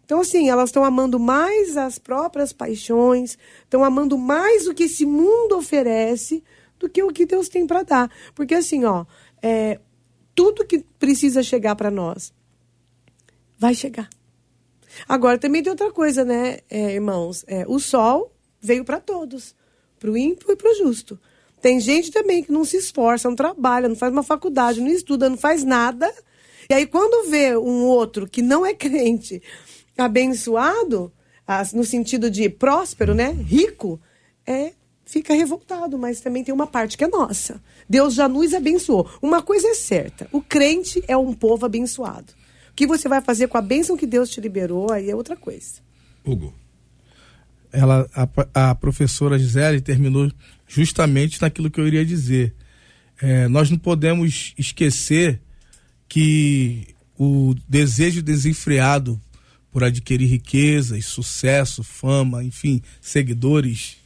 [0.08, 5.06] Então, assim, elas estão amando mais as próprias paixões, estão amando mais o que esse
[5.06, 6.42] mundo oferece
[6.80, 8.10] do que o que Deus tem para dar.
[8.34, 9.06] Porque, assim, ó,
[9.42, 9.82] é,
[10.34, 12.34] tudo que precisa chegar para nós
[13.60, 14.10] vai chegar.
[15.10, 17.44] Agora, também tem outra coisa, né, é, irmãos?
[17.46, 19.54] É, o sol veio para todos,
[20.00, 21.20] para o ímpio e para o justo.
[21.62, 25.30] Tem gente também que não se esforça, não trabalha, não faz uma faculdade, não estuda,
[25.30, 26.10] não faz nada.
[26.70, 29.44] E aí, quando vê um outro que não é crente
[30.06, 31.12] abençoado,
[31.74, 33.32] no sentido de próspero, né?
[33.32, 34.00] Rico,
[34.46, 34.74] é,
[35.06, 37.62] fica revoltado, mas também tem uma parte que é nossa.
[37.90, 39.10] Deus já nos abençoou.
[39.22, 42.34] Uma coisa é certa: o crente é um povo abençoado
[42.78, 45.82] que você vai fazer com a bênção que Deus te liberou, aí é outra coisa.
[46.24, 46.54] Hugo.
[47.72, 50.32] Ela, a, a professora Gisele terminou
[50.68, 52.54] justamente naquilo que eu iria dizer.
[53.20, 55.42] É, nós não podemos esquecer
[56.08, 59.20] que o desejo desenfreado
[59.78, 63.98] por adquirir riquezas, sucesso, fama, enfim, seguidores,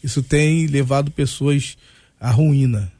[0.00, 1.76] isso tem levado pessoas
[2.20, 2.92] à ruína.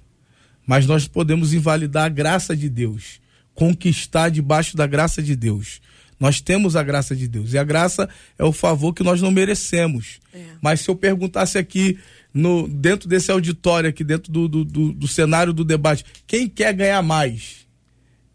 [0.66, 3.20] Mas nós podemos invalidar a graça de Deus
[3.54, 5.80] conquistar debaixo da graça de Deus.
[6.18, 7.52] Nós temos a graça de Deus.
[7.52, 10.18] E a graça é o favor que nós não merecemos.
[10.34, 10.40] É.
[10.60, 11.96] Mas se eu perguntasse aqui,
[12.34, 16.72] no, dentro desse auditório, aqui dentro do, do, do, do cenário do debate, quem quer
[16.72, 17.65] ganhar mais?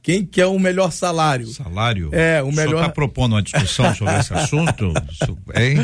[0.02, 1.48] Quem quer o melhor salário?
[1.48, 2.10] Salário?
[2.12, 2.82] É, o melhor.
[2.82, 4.94] está propondo uma discussão sobre esse assunto?
[5.56, 5.78] Hein?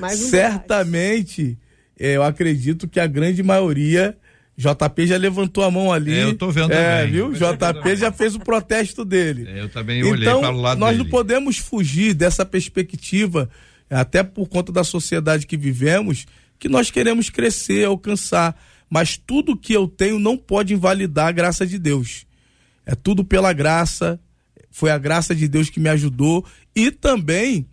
[0.00, 1.58] Um Certamente,
[1.98, 4.16] eu acredito que a grande maioria
[4.56, 6.14] JP já levantou a mão ali.
[6.14, 7.12] É, eu tô vendo é, também.
[7.12, 7.32] viu?
[7.32, 9.46] JP já fez o protesto dele.
[9.48, 11.02] É, eu também olhei então, para o lado nós dele.
[11.02, 13.50] não podemos fugir dessa perspectiva
[13.90, 16.26] até por conta da sociedade que vivemos,
[16.58, 18.56] que nós queremos crescer, alcançar.
[18.88, 22.24] Mas tudo que eu tenho não pode invalidar a graça de Deus.
[22.86, 24.20] É tudo pela graça,
[24.70, 26.44] foi a graça de Deus que me ajudou
[26.74, 27.66] e também,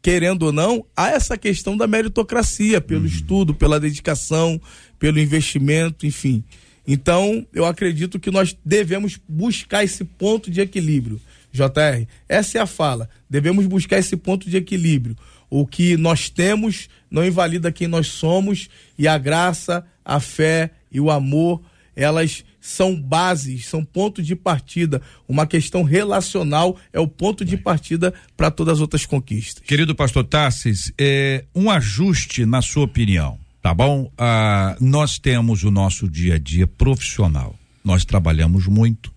[0.00, 3.06] querendo ou não, há essa questão da meritocracia, pelo uhum.
[3.06, 4.60] estudo, pela dedicação,
[4.98, 6.44] pelo investimento, enfim.
[6.86, 11.20] Então, eu acredito que nós devemos buscar esse ponto de equilíbrio.
[11.52, 13.08] JR, essa é a fala.
[13.28, 15.16] Devemos buscar esse ponto de equilíbrio.
[15.50, 21.00] O que nós temos não invalida quem nós somos e a graça, a fé e
[21.00, 21.60] o amor,
[21.94, 25.00] elas são bases, são pontos de partida.
[25.28, 29.62] Uma questão relacional é o ponto de partida para todas as outras conquistas.
[29.64, 34.10] Querido pastor Tassis, é, um ajuste na sua opinião, tá bom?
[34.18, 37.54] Ah, nós temos o nosso dia a dia profissional.
[37.84, 39.12] Nós trabalhamos muito,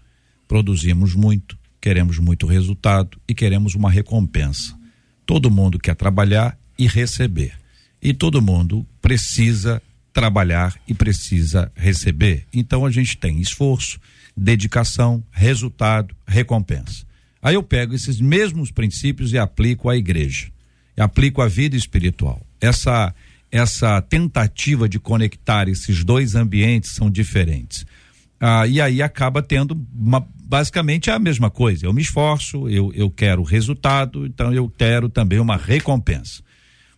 [0.47, 4.77] produzimos muito, queremos muito resultado e queremos uma recompensa.
[5.25, 7.53] Todo mundo quer trabalhar e receber.
[7.99, 9.81] E todo mundo precisa
[10.13, 12.45] trabalhar e precisa receber.
[12.53, 13.99] Então a gente tem esforço,
[14.35, 17.05] dedicação, resultado, recompensa.
[17.41, 20.47] Aí eu pego esses mesmos princípios e aplico à igreja,
[20.97, 22.45] aplico à vida espiritual.
[22.59, 23.13] Essa
[23.51, 27.85] essa tentativa de conectar esses dois ambientes são diferentes.
[28.39, 31.85] Ah, e aí acaba tendo uma, basicamente a mesma coisa.
[31.85, 36.41] Eu me esforço, eu, eu quero resultado, então eu quero também uma recompensa.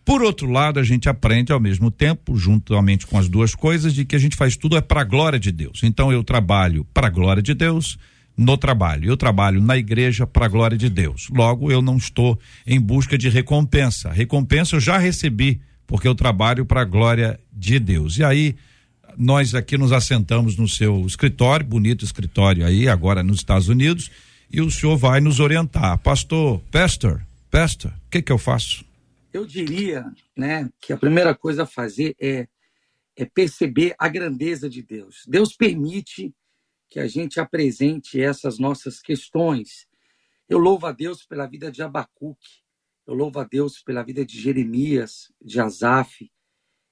[0.04, 4.04] Por outro lado, a gente aprende ao mesmo tempo, juntamente com as duas coisas, de
[4.04, 5.82] que a gente faz tudo é para a glória de Deus.
[5.82, 7.98] Então eu trabalho para a glória de Deus
[8.36, 9.08] no trabalho.
[9.08, 11.28] Eu trabalho na igreja para a glória de Deus.
[11.30, 14.10] Logo, eu não estou em busca de recompensa.
[14.10, 18.18] Recompensa eu já recebi, porque eu trabalho para a glória de Deus.
[18.18, 18.56] E aí,
[19.16, 24.10] nós aqui nos assentamos no seu escritório, bonito escritório aí, agora nos Estados Unidos,
[24.50, 25.98] e o senhor vai nos orientar.
[25.98, 28.84] Pastor, pastor, pastor, o que que eu faço?
[29.32, 30.04] Eu diria,
[30.36, 32.46] né, que a primeira coisa a fazer é,
[33.16, 35.24] é perceber a grandeza de Deus.
[35.26, 36.34] Deus permite
[36.90, 39.86] que a gente apresente essas nossas questões.
[40.48, 42.62] Eu louvo a Deus pela vida de Abacuque,
[43.06, 46.30] eu louvo a Deus pela vida de Jeremias, de Asaf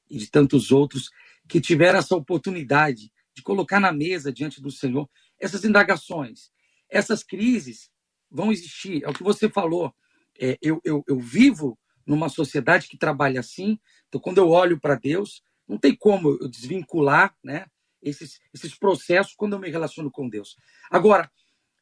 [0.09, 1.11] e de tantos outros
[1.47, 6.51] que tiveram essa oportunidade de colocar na mesa diante do Senhor essas indagações.
[6.89, 7.91] Essas crises
[8.31, 9.95] vão existir, é o que você falou.
[10.41, 11.79] É, eu, eu, eu vivo
[12.11, 13.79] numa sociedade que trabalha assim.
[14.09, 17.67] Então, quando eu olho para Deus, não tem como eu desvincular né,
[18.03, 20.57] esses, esses processos quando eu me relaciono com Deus.
[20.91, 21.31] Agora,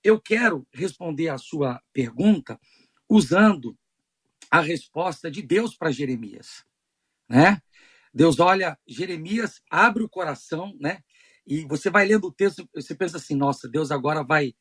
[0.05, 2.61] eu quero responder a sua pergunta
[3.09, 3.75] usando
[4.51, 6.63] a resposta de Deus para Jeremias.
[7.27, 7.63] Né?
[8.13, 11.03] Deus olha, Jeremias abre o coração, né?
[11.47, 14.55] E você vai lendo o texto, você pensa assim, nossa, Deus agora vai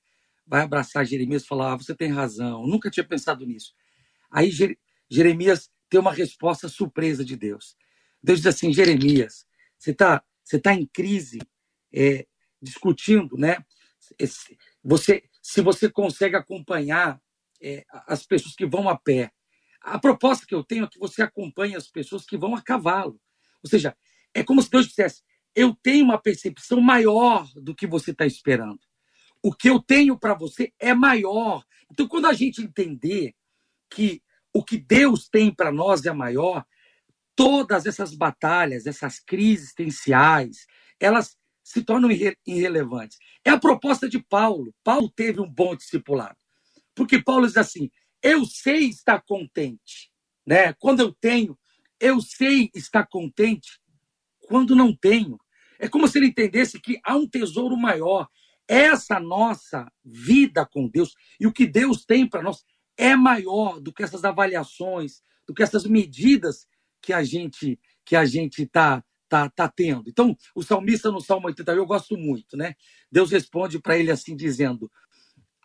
[0.49, 3.73] vai abraçar Jeremias e falar, ah, você tem razão, nunca tinha pensado nisso.
[4.31, 4.49] Aí
[5.09, 7.75] Jeremias tem uma resposta surpresa de Deus.
[8.21, 9.45] Deus diz assim: Jeremias,
[9.77, 11.39] você está você tá em crise,
[11.93, 12.25] é,
[12.61, 13.57] discutindo, né?
[14.81, 17.21] Você, se você consegue acompanhar
[17.61, 19.31] é, as pessoas que vão a pé.
[19.81, 23.19] A proposta que eu tenho é que você acompanhe as pessoas que vão a cavalo.
[23.63, 23.95] Ou seja,
[24.33, 25.21] é como se Deus dissesse:
[25.55, 28.79] eu tenho uma percepção maior do que você está esperando.
[29.41, 31.63] O que eu tenho para você é maior.
[31.91, 33.35] Então, quando a gente entender
[33.89, 34.21] que
[34.53, 36.65] o que Deus tem para nós é maior,
[37.35, 40.65] todas essas batalhas, essas crises existenciais,
[40.99, 43.17] elas se tornam irre irrelevantes.
[43.45, 44.73] É a proposta de Paulo.
[44.83, 46.37] Paulo teve um bom discipulado.
[46.95, 47.91] Porque Paulo diz assim:
[48.23, 50.11] eu sei estar contente,
[50.45, 50.73] né?
[50.73, 51.57] Quando eu tenho,
[51.99, 53.79] eu sei estar contente
[54.47, 55.37] quando não tenho.
[55.79, 58.27] É como se ele entendesse que há um tesouro maior.
[58.67, 62.65] Essa nossa vida com Deus e o que Deus tem para nós
[62.97, 66.67] é maior do que essas avaliações, do que essas medidas
[67.01, 70.09] que a gente que a gente está tá, tá tendo.
[70.09, 72.73] Então, o salmista no Salmo 80, eu gosto muito, né?
[73.11, 74.89] Deus responde para ele assim, dizendo: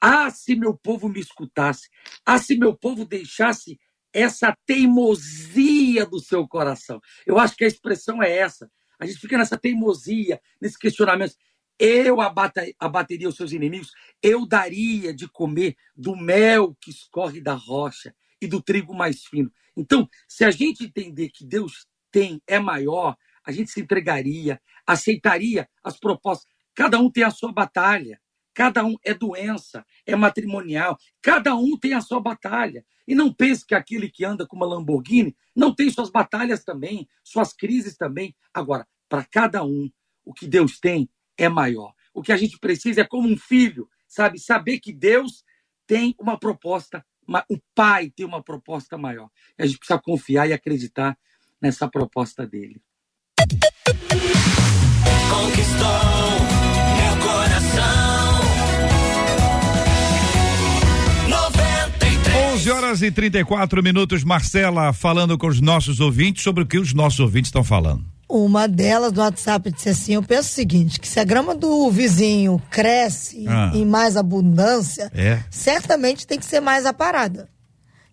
[0.01, 1.89] Ah, se meu povo me escutasse,
[2.27, 3.79] ah, se meu povo deixasse
[4.13, 7.01] essa teimosia do seu coração.
[7.27, 8.71] Eu acho que a expressão é essa.
[8.99, 11.35] A gente fica nessa teimosia, nesse questionamento
[11.79, 18.15] eu abateria os seus inimigos, eu daria de comer do mel que escorre da rocha
[18.41, 19.51] e do trigo mais fino.
[19.77, 25.69] Então, se a gente entender que Deus tem, é maior, a gente se entregaria, aceitaria
[25.83, 26.47] as propostas.
[26.75, 28.21] Cada um tem a sua batalha,
[28.55, 32.85] cada um é doença, é matrimonial, cada um tem a sua batalha.
[33.07, 37.09] E não pense que aquele que anda com uma Lamborghini não tem suas batalhas também,
[37.25, 38.35] suas crises também.
[38.55, 39.91] Agora, para cada um,
[40.25, 41.93] o que Deus tem é maior.
[42.15, 44.39] O que a gente precisa é como um filho, sabe?
[44.39, 45.45] Saber que Deus
[45.87, 49.29] tem uma proposta mas o Pai tem uma proposta maior.
[49.59, 51.17] E a gente precisa confiar e acreditar
[51.61, 52.81] nessa proposta dele.
[55.31, 55.89] Conquistou
[56.99, 58.43] meu coração.
[61.29, 62.55] 93.
[62.55, 66.93] 11 horas e 34 minutos, Marcela falando com os nossos ouvintes sobre o que os
[66.93, 68.05] nossos ouvintes estão falando.
[68.35, 71.91] Uma delas no WhatsApp disse assim: Eu penso o seguinte, que se a grama do
[71.91, 73.71] vizinho cresce Ah.
[73.75, 75.41] em mais abundância, É.
[75.51, 77.47] certamente tem que ser mais aparada.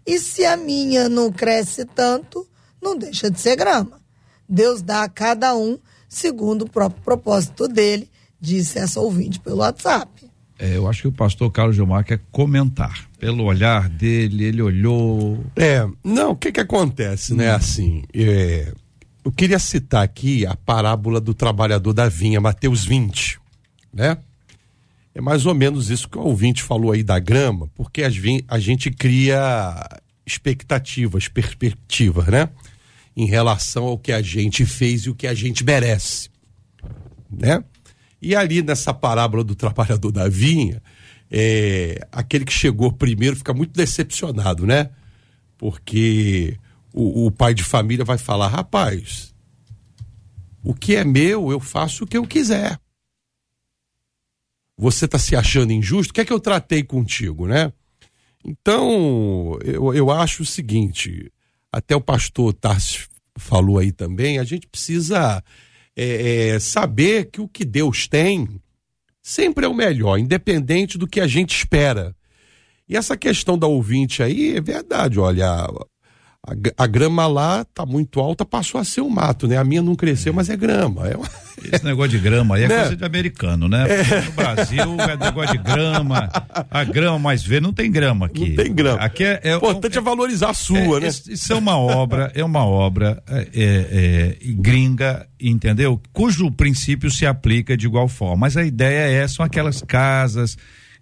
[0.05, 2.45] E se a minha não cresce tanto,
[2.81, 4.01] não deixa de ser grama.
[4.47, 8.09] Deus dá a cada um segundo o próprio propósito dele,
[8.41, 10.29] disse essa ouvinte pelo WhatsApp.
[10.57, 13.07] É, eu acho que o pastor Carlos Gilmar quer comentar.
[13.17, 15.41] Pelo olhar dele, ele olhou.
[15.55, 17.51] É, não, o que que acontece, né?
[17.51, 18.73] Assim, é,
[19.23, 23.39] eu queria citar aqui a parábola do trabalhador da vinha, Mateus 20,
[23.93, 24.17] né?
[25.13, 28.91] É mais ou menos isso que o ouvinte falou aí da grama, porque a gente
[28.91, 29.75] cria
[30.25, 32.49] expectativas, perspectivas, né?
[33.17, 36.29] Em relação ao que a gente fez e o que a gente merece,
[37.29, 37.63] né?
[38.21, 40.81] E ali nessa parábola do trabalhador da vinha,
[41.31, 44.89] é, aquele que chegou primeiro fica muito decepcionado, né?
[45.57, 46.57] Porque
[46.93, 49.33] o, o pai de família vai falar: rapaz,
[50.63, 52.79] o que é meu, eu faço o que eu quiser.
[54.77, 56.11] Você está se achando injusto?
[56.11, 57.71] O que é que eu tratei contigo, né?
[58.45, 61.31] Então, eu, eu acho o seguinte:
[61.71, 65.43] até o pastor Tarsis falou aí também, a gente precisa
[65.95, 68.47] é, é, saber que o que Deus tem
[69.21, 72.15] sempre é o melhor, independente do que a gente espera.
[72.87, 75.67] E essa questão da ouvinte aí é verdade, olha,
[76.77, 79.57] a, a, grama lá tá muito alta, passou a ser um mato, né?
[79.57, 81.07] A minha não cresceu, mas é grama.
[81.07, 81.29] É uma-
[81.71, 82.75] Esse negócio de grama aí é Né?
[82.79, 83.85] coisa de americano, né?
[84.25, 86.29] No Brasil é negócio de grama.
[86.71, 88.49] A grama mais verde não tem grama aqui.
[88.49, 88.99] Não tem grama.
[88.99, 89.41] Aqui é.
[89.43, 91.07] é O importante é, valorizar a sua, é, né?
[91.07, 96.01] Isso, é uma obra, é uma obra é, é, é, gringa, entendeu?
[96.13, 98.37] Cujo princípio se aplica de igual forma.
[98.37, 100.57] Mas a ideia é, são aquelas casas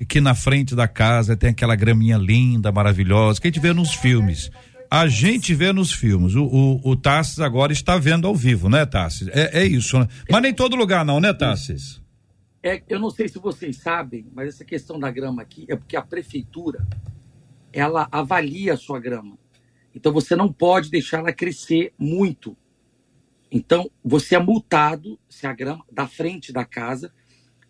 [0.07, 3.93] que na frente da casa tem aquela graminha linda, maravilhosa, que a gente vê nos
[3.93, 4.49] filmes.
[4.89, 6.35] A gente vê nos filmes.
[6.35, 9.27] O, o, o Tassis agora está vendo ao vivo, né, Tassis?
[9.29, 10.07] É, é isso, né?
[10.29, 12.01] Mas nem todo lugar não, né, Tassis?
[12.63, 15.95] É, eu não sei se vocês sabem, mas essa questão da grama aqui é porque
[15.95, 16.85] a prefeitura
[17.71, 19.38] ela avalia a sua grama.
[19.93, 22.57] Então você não pode deixar ela crescer muito.
[23.51, 27.13] Então você é multado se a grama da frente da casa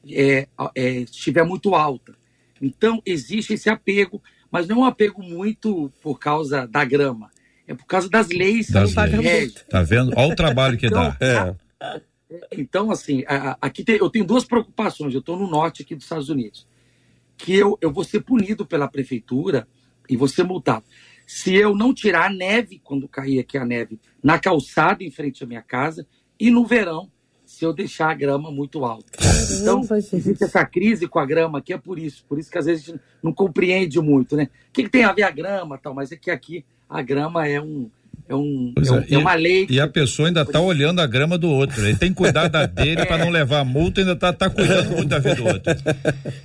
[0.09, 2.15] é, é, estiver muito alta.
[2.61, 4.22] Então existe esse apego,
[4.58, 7.30] mas não é um apego muito por causa da grama,
[7.68, 9.22] é por causa das leis Das que leis.
[9.24, 9.51] regem.
[9.70, 10.12] Tá vendo?
[10.16, 11.16] Olha o trabalho que dá.
[11.22, 11.55] É.
[12.51, 15.14] Então, assim, a- aqui tem- eu tenho duas preocupações.
[15.14, 16.68] Eu estou no norte aqui dos Estados Unidos.
[17.38, 19.68] Que eu, eu vou ser punido pela prefeitura
[20.10, 20.86] e vou ser multado.
[21.28, 25.43] Se eu não tirar a neve, quando cair aqui a neve, na calçada em frente
[25.43, 26.08] à minha casa,
[26.39, 27.12] e no verão,
[27.48, 29.06] se eu deixar a grama muito alta.
[29.62, 29.82] Então,
[30.14, 32.24] existe essa crise com a grama aqui, é por isso.
[32.28, 34.43] Por isso que às vezes a gente não compreende muito, né?
[34.70, 35.93] O que, que tem a ver a grama e tal?
[35.93, 37.89] Mas é que aqui a grama é um.
[38.30, 39.66] É, um, é, um- é, é uma lei.
[39.70, 41.80] E a pessoa ainda tá olhando a grama do outro.
[41.86, 45.08] Ele tem que cuidar da dele para não levar multa, ainda tá, tá cuidando muito
[45.08, 45.74] da vida do outro.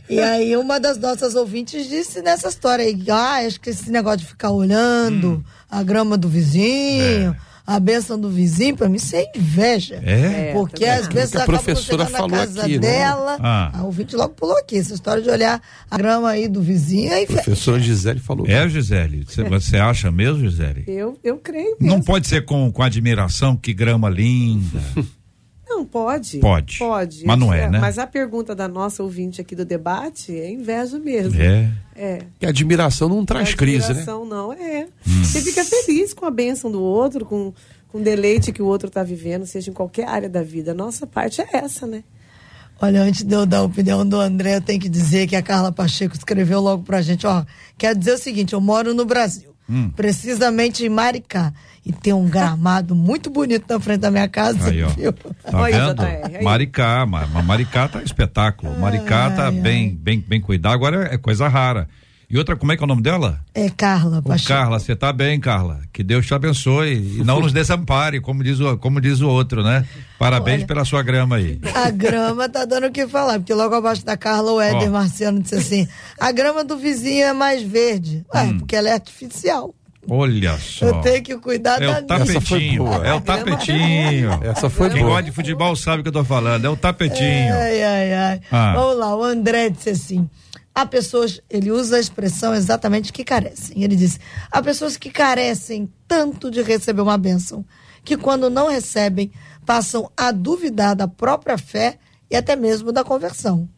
[0.09, 4.19] E aí uma das nossas ouvintes disse nessa história aí, ah, acho que esse negócio
[4.21, 5.43] de ficar olhando Hum.
[5.69, 7.37] a grama do vizinho,
[7.67, 10.01] a benção do vizinho, pra mim isso é inveja.
[10.05, 10.53] É?
[10.53, 12.79] Porque às vezes a acabam professora chegando na falou casa aqui, né?
[12.79, 13.71] dela, Ah.
[13.79, 15.61] a ouvinte logo pulou aqui, essa história de olhar
[15.91, 17.43] a grama aí do vizinho, é inveja.
[17.43, 18.47] Professora Gisele falou.
[18.47, 19.25] É, Gisele?
[19.27, 20.85] Você- Você acha mesmo, Gisele?
[20.89, 21.87] Eu, eu creio mesmo.
[21.95, 24.81] Não pode ser com, com admiração, que grama linda.
[25.75, 26.39] Não, pode.
[26.39, 26.79] Pode.
[26.79, 27.25] Pode.
[27.25, 27.79] Mas não é, né?
[27.79, 31.41] Mas a pergunta da nossa ouvinte aqui do debate é inveja mesmo.
[31.41, 31.71] É.
[31.97, 32.19] É.
[32.39, 34.01] Que admiração não traz crise, né?
[34.01, 34.87] Admiração, não, é.
[35.07, 35.25] Hum.
[35.25, 37.53] Você fica feliz com a bênção do outro, com,
[37.89, 40.73] com o deleite que o outro está vivendo, seja em qualquer área da vida.
[40.73, 42.05] A nossa parte é essa, né?
[42.81, 45.43] Olha, antes de eu dar a opinião do André, eu tenho que dizer que a
[45.43, 47.45] Carla Pacheco escreveu logo pra gente, ó,
[47.79, 49.89] quero dizer o seguinte, eu moro no Brasil, Hum.
[49.95, 51.53] precisamente em Maricá,
[51.85, 54.89] e tem um gramado muito bonito na frente da minha casa, Aí, ó.
[54.89, 55.13] viu?
[55.13, 56.43] Tá Olha, vendo?
[56.45, 58.79] Maricá, ma- ma- Maricá tá espetáculo.
[58.79, 60.75] Maricá tá Ai, bem, bem, bem cuidado.
[60.75, 61.89] Agora é coisa rara.
[62.31, 63.41] E outra, como é que é o nome dela?
[63.55, 64.49] É Carla Ô, Pacheco.
[64.49, 65.81] Carla, você tá bem, Carla.
[65.93, 69.63] Que Deus te abençoe e não nos desampare, como diz o, como diz o outro,
[69.63, 69.85] né?
[70.19, 70.67] Parabéns Olha.
[70.67, 71.61] pela sua grama aí.
[71.75, 74.93] A grama tá dando o que falar, porque logo abaixo da Carla, o Éder Ó.
[74.93, 75.87] Marciano disse assim:
[76.19, 78.25] a grama do vizinho é mais verde.
[78.35, 78.59] Ué, Hum.
[78.61, 79.75] porque ela é artificial.
[80.09, 80.87] Olha só.
[80.87, 82.23] Eu tenho que cuidar É da o minha.
[82.23, 83.07] Essa foi tapetinho, boa.
[83.07, 84.31] é o tapetinho.
[84.43, 85.11] Essa foi Quem boa.
[85.11, 87.55] gosta de futebol sabe o que eu tô falando, é o tapetinho.
[87.55, 88.41] Ai, ai, ai.
[88.51, 88.75] Ah.
[88.75, 90.29] Vamos lá, o André disse assim:
[90.75, 93.83] há pessoas, ele usa a expressão exatamente que carecem.
[93.83, 94.19] Ele diz:
[94.51, 97.65] há pessoas que carecem tanto de receber uma bênção,
[98.05, 99.31] que quando não recebem,
[99.65, 101.97] passam a duvidar da própria fé
[102.29, 103.69] e até mesmo da conversão.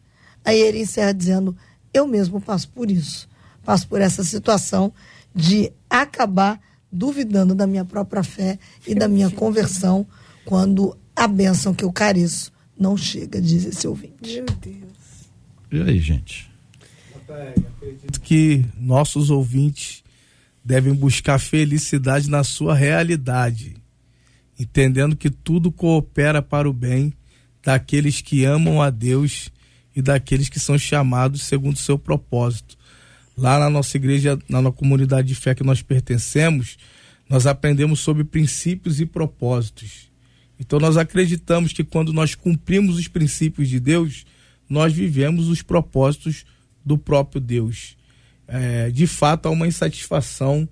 [0.43, 1.55] Aí ele encerra dizendo:
[1.93, 3.29] eu mesmo passo por isso,
[3.63, 4.91] passo por essa situação
[5.35, 6.59] de acabar
[6.91, 8.57] duvidando da minha própria fé
[8.87, 10.07] e da minha conversão
[10.45, 14.35] quando a bênção que eu careço não chega, diz esse ouvinte.
[14.35, 14.85] Meu Deus.
[15.71, 16.49] E aí, gente?
[17.27, 20.03] Acredito que nossos ouvintes
[20.63, 23.75] devem buscar felicidade na sua realidade,
[24.59, 27.13] entendendo que tudo coopera para o bem
[27.63, 29.51] daqueles que amam a Deus
[29.95, 32.74] e daqueles que são chamados segundo o seu propósito.
[33.37, 36.77] Lá na nossa igreja, na nossa comunidade de fé que nós pertencemos,
[37.29, 40.09] nós aprendemos sobre princípios e propósitos.
[40.59, 44.25] Então nós acreditamos que quando nós cumprimos os princípios de Deus,
[44.69, 46.45] nós vivemos os propósitos
[46.83, 47.97] do próprio Deus.
[48.47, 50.67] É, de fato, há uma insatisfação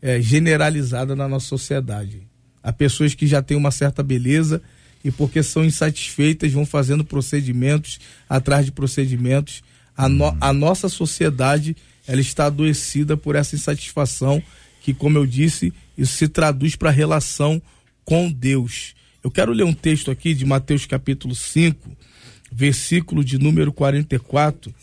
[0.00, 2.22] é, generalizada na nossa sociedade.
[2.62, 4.62] Há pessoas que já têm uma certa beleza
[5.02, 7.98] e, porque são insatisfeitas, vão fazendo procedimentos
[8.28, 9.62] atrás de procedimentos.
[9.96, 11.76] A, no, a nossa sociedade
[12.06, 14.42] ela está adoecida por essa insatisfação,
[14.80, 17.60] que, como eu disse, isso se traduz para a relação
[18.04, 18.94] com Deus.
[19.22, 21.90] Eu quero ler um texto aqui de Mateus capítulo 5,
[22.52, 24.74] versículo de número 44,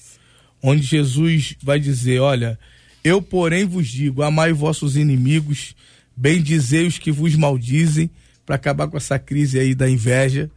[0.63, 2.57] onde Jesus vai dizer: Olha,
[3.03, 5.75] eu, porém, vos digo: amai vossos inimigos,
[6.15, 8.09] bendizei os que vos maldizem,
[8.45, 10.49] para acabar com essa crise aí da inveja.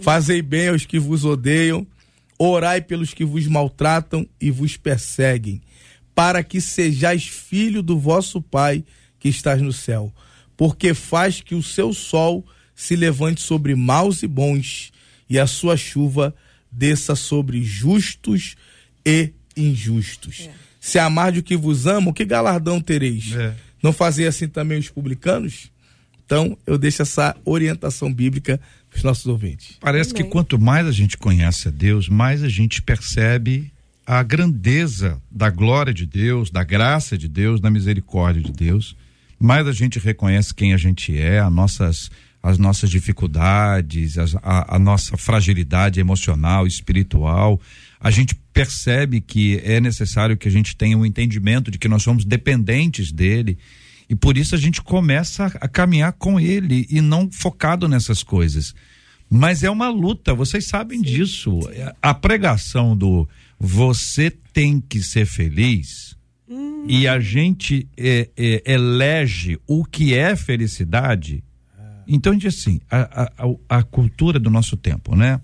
[0.00, 1.86] Fazei bem aos que vos odeiam,
[2.38, 5.60] orai pelos que vos maltratam e vos perseguem,
[6.18, 8.84] para que sejais filho do vosso Pai
[9.20, 10.12] que estás no céu,
[10.56, 12.44] porque faz que o seu sol
[12.74, 14.90] se levante sobre maus e bons,
[15.30, 16.34] e a sua chuva
[16.72, 18.56] desça sobre justos
[19.06, 20.48] e injustos.
[20.80, 23.32] Se amar de o que vos amam, que galardão tereis?
[23.36, 23.54] É.
[23.80, 25.70] Não fazer assim também os publicanos?
[26.26, 28.60] Então, eu deixo essa orientação bíblica
[28.90, 29.76] para os nossos ouvintes.
[29.78, 30.24] Parece Amém.
[30.24, 33.72] que quanto mais a gente conhece a Deus, mais a gente percebe
[34.10, 38.96] a grandeza da glória de Deus, da graça de Deus, da misericórdia de Deus.
[39.38, 42.10] Mais a gente reconhece quem a gente é, as nossas,
[42.42, 47.60] as nossas dificuldades, as- a, a nossa fragilidade emocional, espiritual.
[48.00, 52.02] A gente percebe que é necessário que a gente tenha um entendimento de que nós
[52.02, 53.58] somos dependentes dele.
[54.08, 58.22] E por isso a gente começa a, a caminhar com ele e não focado nessas
[58.22, 58.74] coisas.
[59.30, 61.60] Mas é uma luta, vocês sabem disso.
[62.00, 63.28] A pregação do
[63.58, 66.16] você tem que ser feliz
[66.86, 71.42] e a gente é, é, elege o que é felicidade.
[72.06, 75.40] Então, a gente assim, a, a, a- cultura do nosso tempo, né?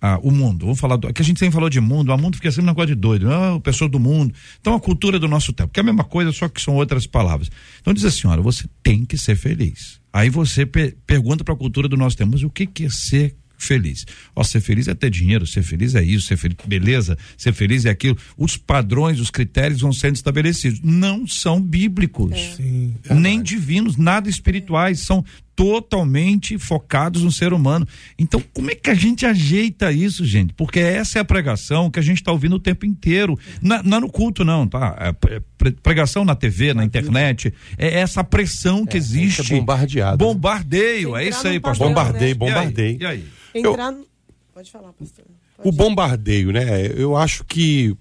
[0.00, 1.12] Ah, o mundo, vamos falar do.
[1.12, 3.30] Que a gente sempre falou de mundo, o mundo fica sempre um negócio de doido,
[3.30, 4.32] ah, pessoa do mundo.
[4.60, 7.04] Então, a cultura do nosso tempo, que é a mesma coisa, só que são outras
[7.06, 7.50] palavras.
[7.80, 10.00] Então, diz assim: olha, você tem que ser feliz.
[10.12, 12.88] Aí você pe- pergunta para a cultura do nosso tempo, mas o que, que é
[12.90, 14.06] ser feliz?
[14.34, 17.84] Ó, ser feliz é ter dinheiro, ser feliz é isso, ser feliz, beleza, ser feliz
[17.84, 18.16] é aquilo.
[18.36, 20.80] Os padrões, os critérios vão sendo estabelecidos.
[20.82, 22.94] Não são bíblicos Sim.
[23.10, 25.24] nem divinos, nada espirituais, são
[25.56, 27.86] totalmente focados no ser humano.
[28.16, 30.52] Então, como é que a gente ajeita isso, gente?
[30.54, 33.36] Porque essa é a pregação que a gente está ouvindo o tempo inteiro.
[33.60, 34.96] Na- Não é no culto, não, tá?
[35.00, 37.52] É pre- pre- pregação na TV, na internet.
[37.76, 39.42] É essa pressão que existe.
[39.42, 40.32] gente é bombardeado, né?
[40.32, 41.88] Bombardeio, é isso aí, pastor.
[41.88, 42.38] Bombardeio, né?
[42.38, 42.98] bombardeio.
[43.00, 43.24] E aí?
[43.54, 43.92] Entrar.
[43.92, 44.06] no-
[44.54, 45.24] Pode falar, pastor.
[45.64, 46.86] O bombardeio, né?
[46.96, 47.96] Eu acho que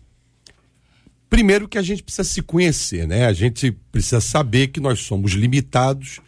[1.29, 3.25] primeiro que a gente precisa se conhecer, né?
[3.25, 6.19] A gente precisa saber que nós somos limitados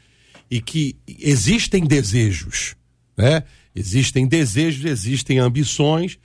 [0.51, 2.75] e que existem desejos,
[3.17, 3.43] né?
[3.75, 6.19] Existem desejos, existem ambições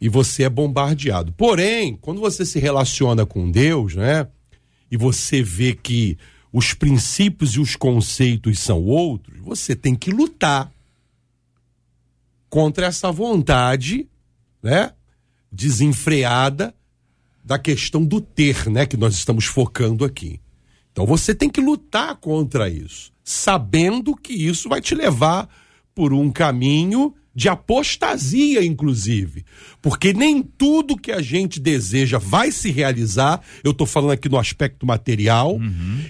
[0.00, 1.32] e você é bombardeado.
[1.32, 4.26] Porém, quando você se relaciona com Deus, né?
[4.90, 6.16] E você vê que
[6.52, 10.72] os princípios e os conceitos são outros, você tem que lutar
[12.48, 14.08] contra essa vontade,
[14.62, 14.92] né,
[15.50, 16.74] desenfreada
[17.44, 20.40] da questão do ter, né, que nós estamos focando aqui.
[20.92, 25.48] Então você tem que lutar contra isso, sabendo que isso vai te levar
[25.94, 29.44] por um caminho de apostasia, inclusive.
[29.80, 33.40] Porque nem tudo que a gente deseja vai se realizar.
[33.62, 35.56] Eu estou falando aqui no aspecto material.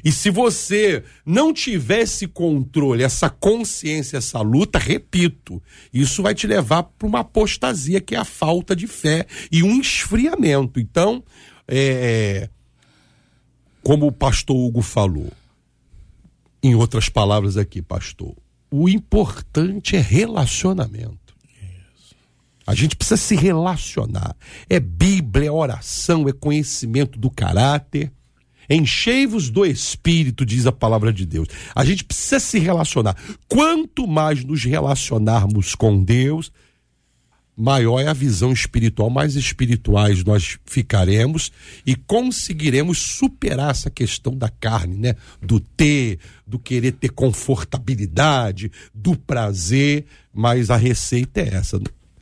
[0.03, 5.63] E se você não tiver esse controle, essa consciência, essa luta, repito,
[5.93, 9.79] isso vai te levar para uma apostasia, que é a falta de fé e um
[9.79, 10.81] esfriamento.
[10.81, 11.23] Então,
[11.69, 12.49] é,
[13.83, 15.31] como o pastor Hugo falou,
[16.63, 18.35] em outras palavras aqui, pastor,
[18.71, 21.29] o importante é relacionamento.
[22.67, 24.37] A gente precisa se relacionar.
[24.69, 28.13] É Bíblia, é oração, é conhecimento do caráter.
[28.69, 31.49] Enchei-vos do Espírito, diz a palavra de Deus.
[31.75, 33.17] A gente precisa se relacionar.
[33.49, 36.53] Quanto mais nos relacionarmos com Deus,
[37.59, 41.51] maior é a visão espiritual, mais espirituais nós ficaremos
[41.85, 45.17] e conseguiremos superar essa questão da carne, né?
[45.43, 51.81] Do ter, do querer ter confortabilidade, do prazer, mas a receita é essa,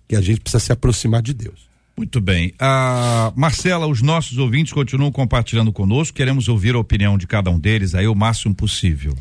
[0.09, 1.67] que a gente precisa se aproximar de Deus.
[1.97, 2.53] Muito bem.
[2.59, 6.17] Ah, Marcela, os nossos ouvintes continuam compartilhando conosco.
[6.17, 9.15] Queremos ouvir a opinião de cada um deles aí o máximo possível.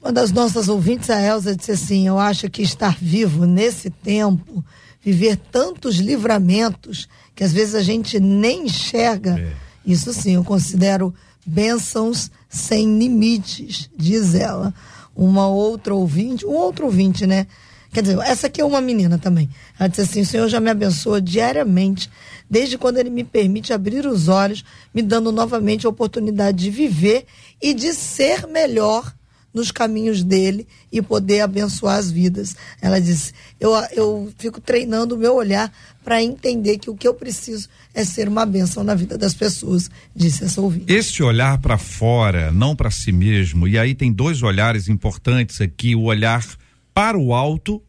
[0.00, 4.64] Uma das nossas ouvintes, a Elza, disse assim: Eu acho que estar vivo nesse tempo,
[5.06, 9.52] viver tantos livramentos que às vezes a gente nem enxerga, É.
[9.86, 11.14] isso sim, eu considero
[11.46, 14.74] bênçãos sem limites, diz ela.
[15.14, 17.46] Uma outra ouvinte, um outro ouvinte, né?
[17.92, 19.48] Quer dizer, essa aqui é uma menina também.
[19.78, 22.10] Ela disse assim: o Senhor já me abençoa diariamente,
[22.50, 27.26] desde quando Ele me permite abrir os olhos, me dando novamente a oportunidade de viver
[27.62, 29.14] e de ser melhor
[29.56, 32.54] nos caminhos dele e poder abençoar as vidas.
[32.82, 35.72] Ela disse: eu, eu fico treinando o meu olhar
[36.04, 39.90] para entender que o que eu preciso é ser uma bênção na vida das pessoas,
[40.14, 40.92] disse essa ouvinte.
[40.92, 45.96] Este olhar para fora, não para si mesmo, e aí tem dois olhares importantes aqui:
[45.96, 46.44] o olhar
[46.92, 47.82] para o alto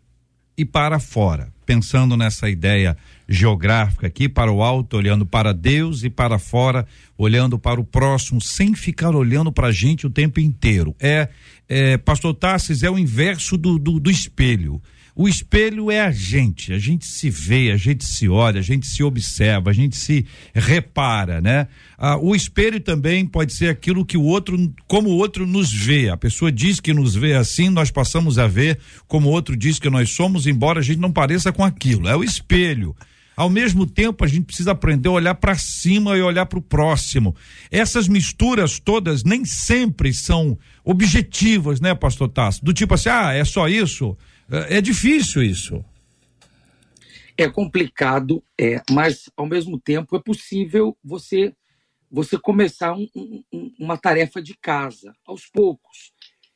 [0.57, 1.51] e para fora.
[1.65, 2.95] Pensando nessa ideia
[3.27, 6.87] geográfica aqui, para o alto, olhando para Deus e para fora,
[7.17, 10.95] olhando para o próximo, sem ficar olhando para a gente o tempo inteiro.
[10.99, 11.29] É,
[11.67, 14.81] é Pastor Tassis, é o inverso do, do, do espelho.
[15.19, 18.85] O espelho é a gente, a gente se vê, a gente se olha, a gente
[18.85, 21.67] se observa, a gente se repara, né?
[21.97, 26.09] Ah, o espelho também pode ser aquilo que o outro, como o outro nos vê.
[26.09, 29.79] A pessoa diz que nos vê assim, nós passamos a ver como o outro diz
[29.79, 32.07] que nós somos, embora a gente não pareça com aquilo.
[32.07, 32.95] É o espelho.
[33.37, 36.61] Ao mesmo tempo, a gente precisa aprender a olhar para cima e olhar para o
[36.61, 37.35] próximo.
[37.69, 42.65] Essas misturas todas nem sempre são objetivas, né, pastor Tasso?
[42.65, 44.17] Do tipo assim, ah, é só isso?
[44.49, 45.85] É, é difícil isso.
[47.37, 51.53] É complicado, é, mas ao mesmo tempo é possível você
[52.09, 56.11] você começar um- um- um- uma tarefa de casa aos poucos.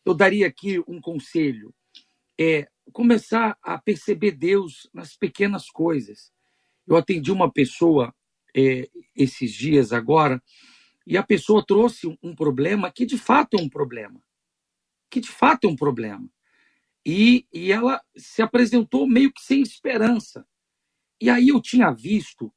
[0.05, 1.75] Eu daria aqui um conselho:
[2.39, 6.31] é começar a perceber Deus nas pequenas coisas.
[6.87, 8.13] Eu atendi uma pessoa
[8.55, 10.41] é, esses dias agora
[11.05, 14.21] e a pessoa trouxe um- problema que de fato é um problema,
[15.09, 16.29] que de fato é um problema.
[17.05, 20.45] E, e ela se apresentou meio que sem esperança.
[21.21, 22.53] E aí eu tinha visto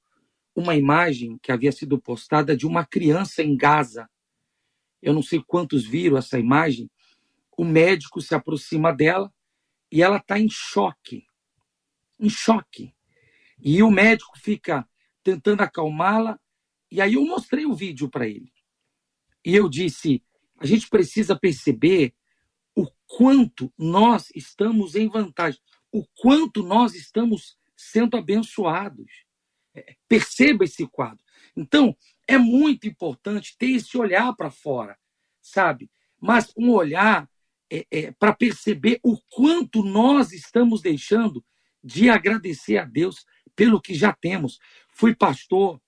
[0.55, 4.09] uma imagem que havia sido postada de uma criança em Gaza.
[5.03, 6.91] Eu não sei quantos viram essa imagem.
[7.57, 9.33] O médico se aproxima dela
[9.91, 11.27] e ela está em choque.
[12.21, 12.95] Em choque.
[13.61, 14.89] E o médico fica
[15.23, 16.39] tentando acalmá-la.
[16.91, 18.53] E aí eu mostrei o vídeo para ele.
[19.45, 20.23] E eu disse:
[20.59, 22.15] a gente precisa perceber
[22.75, 25.61] o quanto nós estamos em vantagem,
[25.93, 29.11] o quanto nós estamos sendo abençoados.
[29.75, 31.25] É, Perceba esse quadro.
[31.57, 31.97] Então,
[32.27, 34.97] é muito importante ter esse olhar para fora,
[35.41, 35.91] sabe?
[36.21, 37.29] Mas um olhar
[37.71, 41.45] é, para perceber o quanto nós estamos deixando
[41.83, 43.25] de agradecer a Deus
[43.57, 44.59] pelo que já temos.
[44.89, 45.81] Fui pastor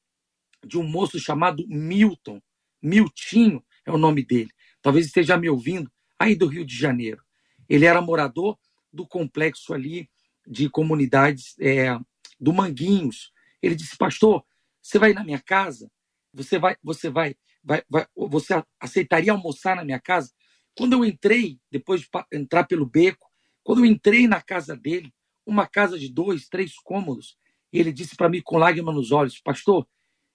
[0.65, 2.41] de um moço chamado Milton,
[2.83, 4.51] Miltinho é o nome dele.
[4.83, 7.23] Talvez esteja me ouvindo aí do Rio de Janeiro.
[7.69, 8.59] Ele era morador
[8.93, 10.09] do complexo ali
[10.47, 11.99] de comunidades é,
[12.39, 13.33] do Manguinhos.
[13.61, 14.45] Ele disse, pastor,
[14.81, 15.91] você vai na minha casa?
[16.33, 20.33] Você vai, você vai, vai, vai, você aceitaria almoçar na minha casa?
[20.77, 23.29] Quando eu entrei, depois de entrar pelo beco,
[23.65, 25.13] quando eu entrei na casa dele,
[25.45, 27.37] uma casa de dois, três cômodos,
[27.73, 29.87] ele disse para mim com lágrimas nos olhos, pastor,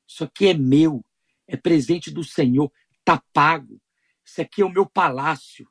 [0.08, 1.04] isso aqui é meu,
[1.48, 2.72] é presente do Senhor,
[3.04, 3.82] tá pago.
[4.26, 5.68] Isso aqui é o meu palácio.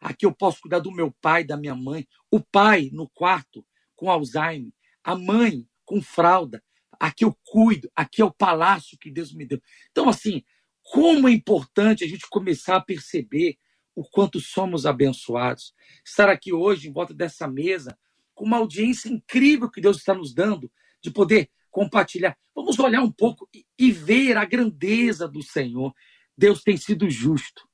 [0.00, 2.06] Aqui eu posso cuidar do meu pai, da minha mãe.
[2.30, 6.62] O pai no quarto com Alzheimer, a mãe com fralda.
[6.98, 9.60] Aqui eu cuido, aqui é o palácio que Deus me deu.
[9.90, 10.42] Então, assim,
[10.82, 13.58] como é importante a gente começar a perceber
[13.94, 15.74] o quanto somos abençoados.
[16.04, 17.96] Estar aqui hoje, em volta dessa mesa,
[18.34, 20.70] com uma audiência incrível que Deus está nos dando,
[21.04, 22.34] de poder compartilhar.
[22.54, 25.94] Vamos olhar um pouco e, e ver a grandeza do Senhor.
[26.36, 27.68] Deus tem sido justo.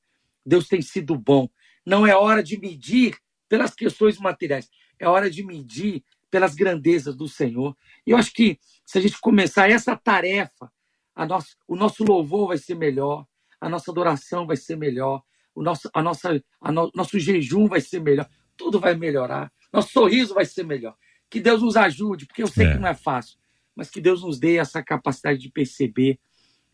[0.45, 1.47] Deus tem sido bom.
[1.85, 3.17] Não é hora de medir
[3.47, 4.69] pelas questões materiais,
[4.99, 7.75] é hora de medir pelas grandezas do Senhor.
[8.05, 10.71] E eu acho que se a gente começar essa tarefa,
[11.15, 13.25] a nossa, o nosso louvor vai ser melhor,
[13.59, 15.21] a nossa adoração vai ser melhor,
[15.53, 19.91] o nosso, a nossa, a no, nosso jejum vai ser melhor, tudo vai melhorar, nosso
[19.91, 20.95] sorriso vai ser melhor.
[21.31, 22.73] Que Deus nos ajude, porque eu sei É.
[22.73, 23.37] que não é fácil,
[23.75, 26.19] mas que Deus nos dê essa capacidade de perceber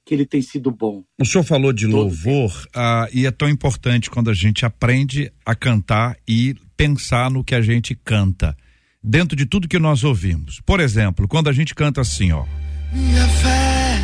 [0.04, 1.04] que Ele tem sido bom.
[1.20, 5.54] O senhor falou de louvor ah, e é tão importante quando a gente aprende a
[5.54, 8.58] cantar e pensar no que a gente canta
[9.04, 10.60] dentro de tudo que nós ouvimos.
[10.66, 12.46] Por exemplo, quando a gente canta assim, ó.
[12.92, 14.00] Minha fé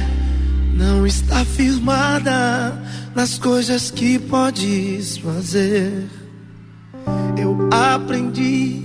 [0.75, 2.71] não está firmada
[3.15, 6.07] nas coisas que podes fazer.
[7.41, 8.81] Eu aprendi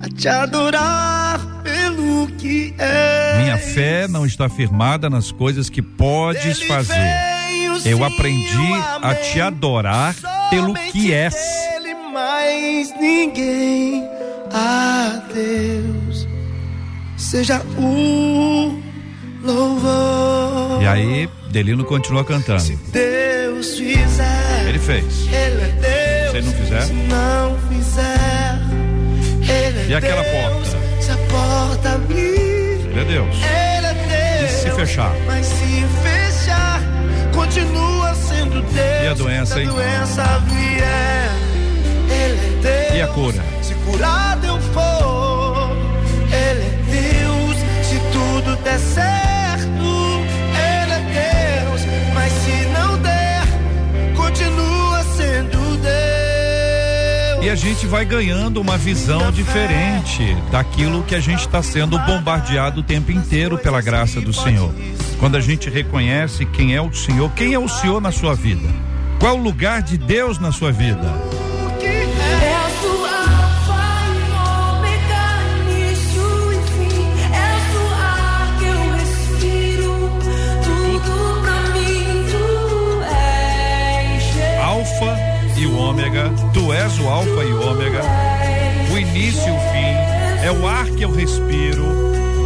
[0.00, 3.42] a te adorar pelo que é.
[3.42, 7.16] Minha fé não está firmada nas coisas que podes fazer.
[7.84, 8.72] Eu aprendi
[9.02, 10.14] a te adorar
[10.50, 11.34] pelo que és.
[11.76, 14.04] Ele mais ninguém
[14.52, 16.28] a Deus
[17.18, 18.80] seja o
[19.42, 20.82] louvor.
[20.82, 22.78] E aí, Delino continua cantando.
[22.90, 25.26] Deus fizer, Ele fez.
[25.26, 26.30] Ele é Deus.
[26.30, 26.80] Se ele não fizer?
[26.82, 28.47] Se não fizer,
[29.88, 30.78] E aquela porta?
[31.00, 33.36] Se a porta abrir, Ele é Deus.
[33.36, 33.94] Ele é
[34.38, 34.52] Deus.
[34.52, 35.14] E se fechar?
[35.26, 36.82] Mas se fechar,
[37.34, 39.02] continua sendo Deus.
[39.02, 39.66] E a doença, hein?
[39.66, 41.30] doença vier,
[42.10, 42.98] Ele é Deus.
[42.98, 43.42] E a cura?
[43.62, 45.70] Se curado eu for,
[46.26, 47.56] Ele é Deus.
[47.86, 49.27] Se tudo der certo,
[57.48, 62.80] E a gente vai ganhando uma visão diferente daquilo que a gente está sendo bombardeado
[62.80, 64.70] o tempo inteiro pela graça do Senhor.
[65.18, 68.68] Quando a gente reconhece quem é o Senhor, quem é o Senhor na sua vida?
[69.18, 71.10] Qual o lugar de Deus na sua vida?
[87.18, 88.00] Alfa e ômega,
[88.92, 91.84] o início e o fim, é o ar que eu respiro,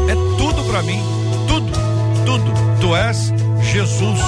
[0.09, 1.03] é tudo pra mim,
[1.47, 1.71] tudo,
[2.25, 2.53] tudo.
[2.81, 4.21] Tu és Jesus,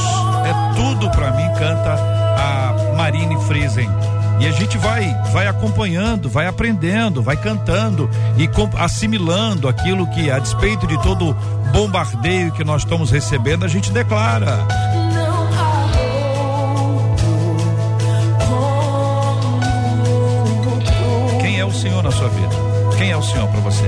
[0.45, 1.95] é tudo pra mim, canta
[2.37, 3.89] a Marine Friesen.
[4.39, 10.39] E a gente vai, vai acompanhando, vai aprendendo, vai cantando e assimilando aquilo que, a
[10.39, 11.35] despeito de todo
[11.73, 14.84] bombardeio que nós estamos recebendo, a gente declara.
[21.85, 22.49] Senhor na sua vida?
[22.97, 23.85] Quem é o Senhor pra você?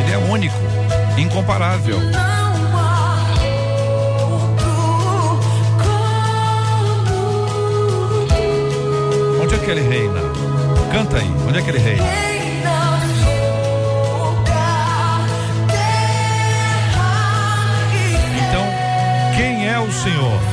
[0.00, 0.56] Ele é único,
[1.16, 1.98] incomparável.
[9.40, 10.20] Onde é que ele reina?
[10.90, 11.78] Canta aí, onde é que ele?
[11.78, 12.43] Reina
[20.04, 20.44] Jesus.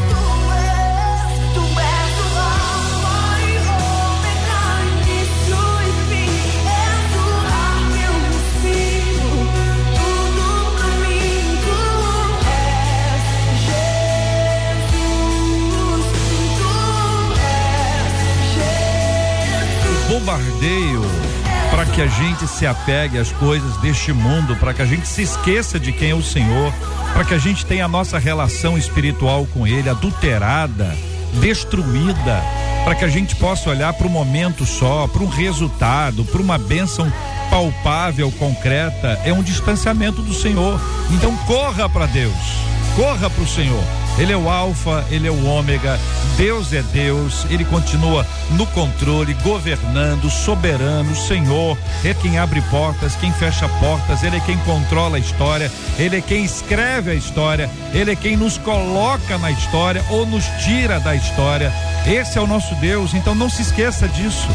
[19.99, 21.01] O bombardeio
[21.71, 25.23] para que a gente se apegue às coisas deste mundo, para que a gente se
[25.23, 26.73] esqueça de quem é o Senhor,
[27.13, 30.95] para que a gente tenha a nossa relação espiritual com Ele adulterada,
[31.39, 32.41] destruída,
[32.83, 36.57] para que a gente possa olhar para o momento só, para um resultado, para uma
[36.57, 37.11] bênção
[37.49, 40.79] palpável, concreta, é um distanciamento do Senhor.
[41.11, 42.33] Então corra para Deus,
[42.95, 44.00] corra para o Senhor.
[44.21, 45.99] Ele é o Alfa, ele é o Ômega,
[46.37, 53.33] Deus é Deus, ele continua no controle, governando, soberano, Senhor, é quem abre portas, quem
[53.33, 58.11] fecha portas, ele é quem controla a história, ele é quem escreve a história, ele
[58.11, 61.73] é quem nos coloca na história ou nos tira da história.
[62.05, 64.47] Esse é o nosso Deus, então não se esqueça disso.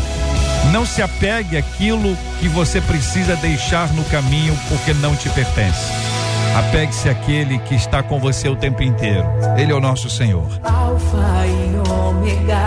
[0.70, 6.15] Não se apegue àquilo que você precisa deixar no caminho porque não te pertence.
[6.56, 9.26] Apegue-se àquele que está com você o tempo inteiro.
[9.58, 10.48] Ele é o nosso Senhor.
[10.64, 12.60] Alfa e ômega,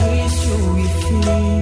[0.00, 1.55] início e fim.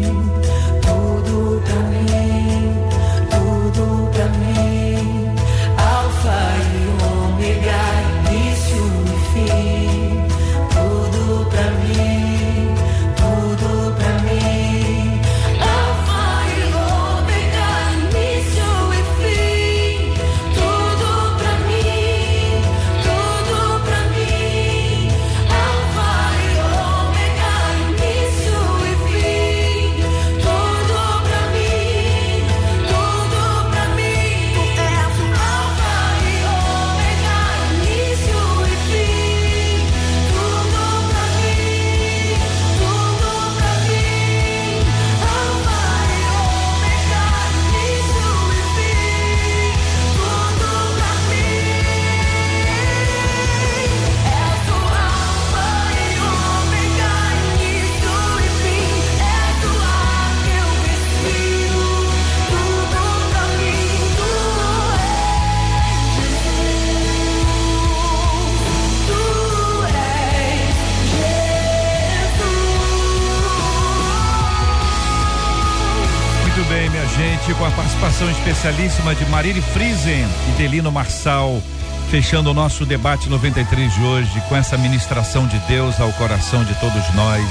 [77.53, 81.62] Com a participação especialíssima de Marília Friesen e Delino Marçal,
[82.11, 86.74] fechando o nosso debate 93 de hoje com essa ministração de Deus ao coração de
[86.76, 87.45] todos nós,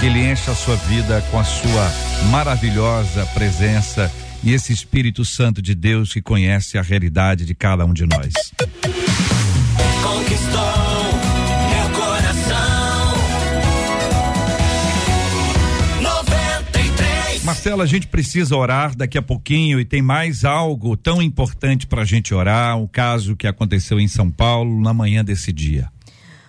[0.00, 1.92] que ele encha a sua vida com a sua
[2.30, 4.10] maravilhosa presença
[4.42, 8.32] e esse Espírito Santo de Deus que conhece a realidade de cada um de nós.
[10.02, 10.95] Conquistou
[17.46, 22.02] Marcela, a gente precisa orar daqui a pouquinho e tem mais algo tão importante para
[22.02, 25.88] a gente orar, um caso que aconteceu em São Paulo na manhã desse dia.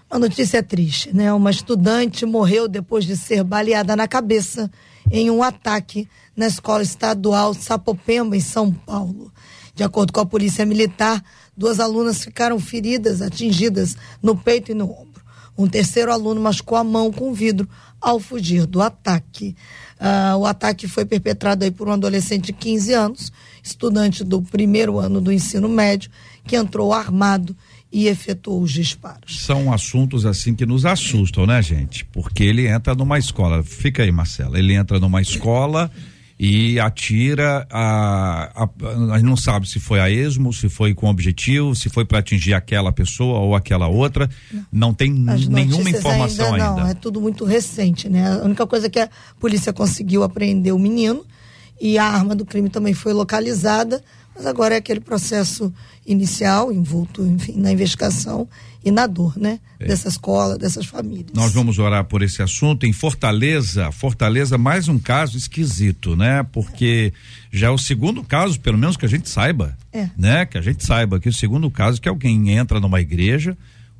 [0.09, 1.31] Uma notícia triste, né?
[1.31, 4.71] Uma estudante morreu depois de ser baleada na cabeça
[5.11, 9.31] em um ataque na escola estadual Sapopemba, em São Paulo.
[9.75, 11.23] De acordo com a polícia militar,
[11.55, 15.21] duas alunas ficaram feridas, atingidas no peito e no ombro.
[15.55, 17.69] Um terceiro aluno machucou a mão com vidro
[18.01, 19.55] ao fugir do ataque.
[19.99, 23.31] Ah, o ataque foi perpetrado aí por um adolescente de 15 anos,
[23.63, 26.11] estudante do primeiro ano do ensino médio,
[26.45, 27.55] que entrou armado
[27.91, 29.45] e efetuou os disparos.
[29.45, 32.05] São assuntos assim que nos assustam, né, gente?
[32.05, 33.63] Porque ele entra numa escola.
[33.63, 34.59] Fica aí, Marcela.
[34.59, 35.89] Ele entra numa escola
[36.39, 38.69] e atira a, a,
[39.13, 42.19] a gente não sabe se foi a esmo, se foi com objetivo, se foi para
[42.19, 44.29] atingir aquela pessoa ou aquela outra.
[44.71, 46.71] Não, tem As nenhuma informação ainda.
[46.71, 48.39] Não, é tudo muito recente, né?
[48.39, 49.09] A única coisa é que a
[49.39, 51.25] polícia conseguiu apreender o menino
[51.81, 54.03] e a arma do crime também foi localizada,
[54.35, 55.73] mas agora é aquele processo
[56.05, 58.47] inicial, envolto, enfim, na investigação
[58.83, 59.59] e na dor, né?
[59.79, 61.31] Dessa escola, dessas famílias.
[61.33, 62.85] Nós vamos orar por esse assunto.
[62.85, 66.43] Em Fortaleza, Fortaleza, mais um caso esquisito, né?
[66.51, 67.13] Porque
[67.51, 70.09] já é o segundo caso, pelo menos que a gente saiba, É.
[70.17, 70.45] né?
[70.45, 73.57] Que a gente saiba que o segundo caso é que alguém entra numa igreja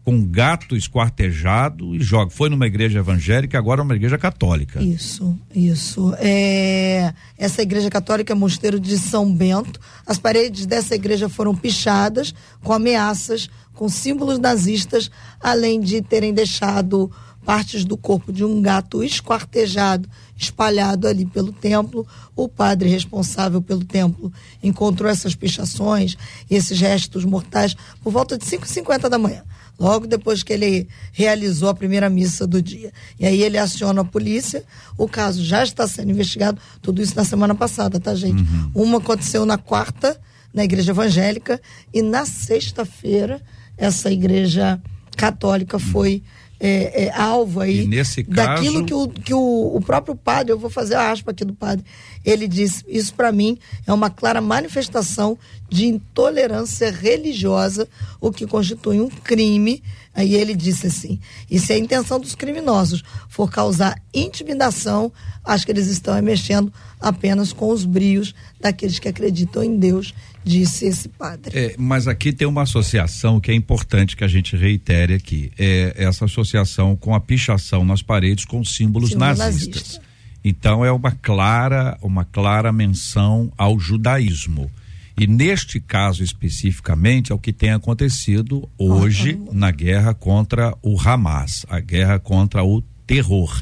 [0.08, 2.32] com gato esquartejado e joga.
[2.32, 4.82] Foi numa igreja evangélica, agora é uma igreja católica.
[4.82, 6.14] Isso, isso.
[6.18, 9.82] É, essa igreja católica é Mosteiro de São Bento.
[10.05, 12.34] As paredes dessa igreja foram pichadas
[12.64, 17.12] com ameaças, com símbolos nazistas, além de terem deixado
[17.45, 22.08] partes do corpo de um gato esquartejado, espalhado ali pelo templo.
[22.34, 24.32] O padre responsável pelo templo
[24.64, 26.16] encontrou essas pichações
[26.49, 29.43] e esses restos mortais por volta de 5h50 da manhã
[29.80, 32.91] logo depois que ele realizou a primeira missa do dia.
[33.19, 34.63] E aí ele aciona a polícia,
[34.97, 38.43] o caso já está sendo investigado, tudo isso na semana passada, tá, gente?
[38.73, 40.19] Uma aconteceu na quarta,
[40.53, 41.61] na igreja evangélica,
[41.93, 43.41] e na sexta-feira,
[43.78, 44.82] essa igreja
[45.15, 46.23] católica foi
[46.60, 50.51] é, é, alvo aí E nesse daquilo caso- que, o, que o, o próprio padre,
[50.51, 51.86] eu vou fazer a aspa aqui do padre,
[52.26, 55.38] ele disse, isso para mim é uma clara manifestação
[55.70, 57.88] de intolerância religiosa,
[58.20, 59.84] o que constitui um crime.
[60.16, 61.20] Aí ele disse assim:
[61.51, 65.12] e se a intenção dos criminosos for causar intimidação,
[65.43, 70.16] acho que eles estão é mexendo apenas com os brios daqueles que acreditam em Deus,
[70.47, 71.51] disse esse padre.
[71.57, 75.51] É, mas aqui tem uma associação que é importante que a gente reitere aqui.
[75.57, 79.75] É essa associação com a pichação nas paredes com símbolos Símbolo nazistas.
[79.75, 80.01] nazista.
[80.43, 84.71] Então é uma clara, uma clara menção ao judaísmo.
[85.19, 91.65] E neste caso especificamente é o que tem acontecido hoje na guerra contra o Hamas,
[91.67, 93.61] a guerra contra o terror.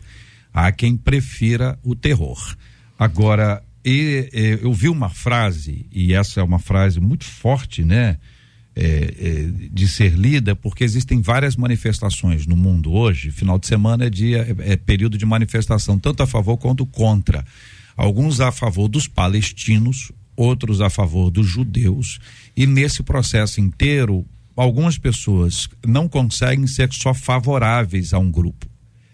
[0.53, 2.55] Há quem prefira o terror.
[2.99, 8.17] Agora, e, e, eu vi uma frase, e essa é uma frase muito forte, né?
[8.75, 13.31] é, é, de ser lida, porque existem várias manifestações no mundo hoje.
[13.31, 17.45] Final de semana é dia, é, é período de manifestação, tanto a favor quanto contra.
[17.95, 22.19] Alguns a favor dos palestinos, outros a favor dos judeus.
[22.55, 24.25] E nesse processo inteiro,
[24.55, 28.67] algumas pessoas não conseguem ser só favoráveis a um grupo.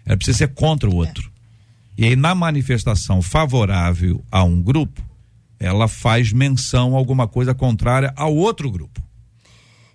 [0.04, 1.30] É preciso ser contra o outro.
[1.96, 5.02] E aí, na manifestação favorável a um grupo,
[5.58, 9.00] ela faz menção a alguma coisa contrária ao outro grupo.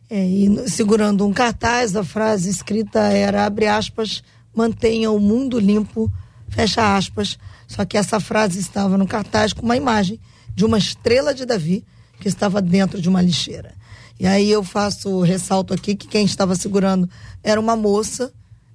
[0.10, 4.24] É, e segurando um cartaz, a frase escrita era, abre aspas,
[4.56, 6.12] mantenha o mundo limpo,
[6.48, 7.38] fecha aspas.
[7.68, 10.20] Só que essa frase estava no cartaz com uma imagem
[10.56, 11.84] de uma estrela de Davi
[12.22, 13.76] que estava dentro de uma lixeira.
[14.20, 17.10] E aí eu faço, ressalto aqui que quem estava segurando
[17.44, 18.32] era uma moça,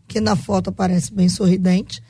[0.06, 2.02] que na foto aparece bem sorridente,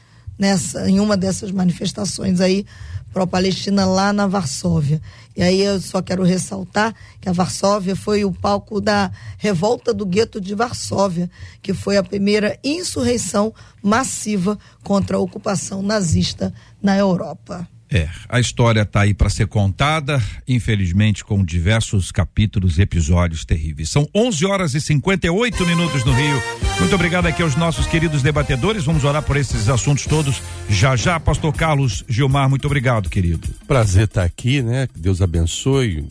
[0.43, 2.67] nessa, em uma dessas manifestações aí
[3.13, 5.01] pró-Palestina lá na Varsóvia.
[5.37, 10.05] E aí eu só quero ressaltar que a Varsóvia foi o palco da revolta do
[10.05, 11.31] gueto de Varsóvia,
[11.63, 17.69] que foi a primeira insurreição massiva contra a ocupação nazista na Europa.
[17.93, 23.91] É, a história está aí para ser contada, infelizmente com diversos capítulos e episódios terríveis.
[23.91, 26.43] São 11 horas e 58 minutos no Rio.
[26.81, 28.85] Muito obrigado aqui aos nossos queridos debatedores.
[28.85, 30.41] Vamos orar por esses assuntos todos
[30.71, 31.21] já já.
[31.21, 33.47] Pastor Carlos Gilmar, muito obrigado, querido.
[33.69, 34.87] Prazer estar aqui, né?
[34.87, 36.09] Que Deus abençoe.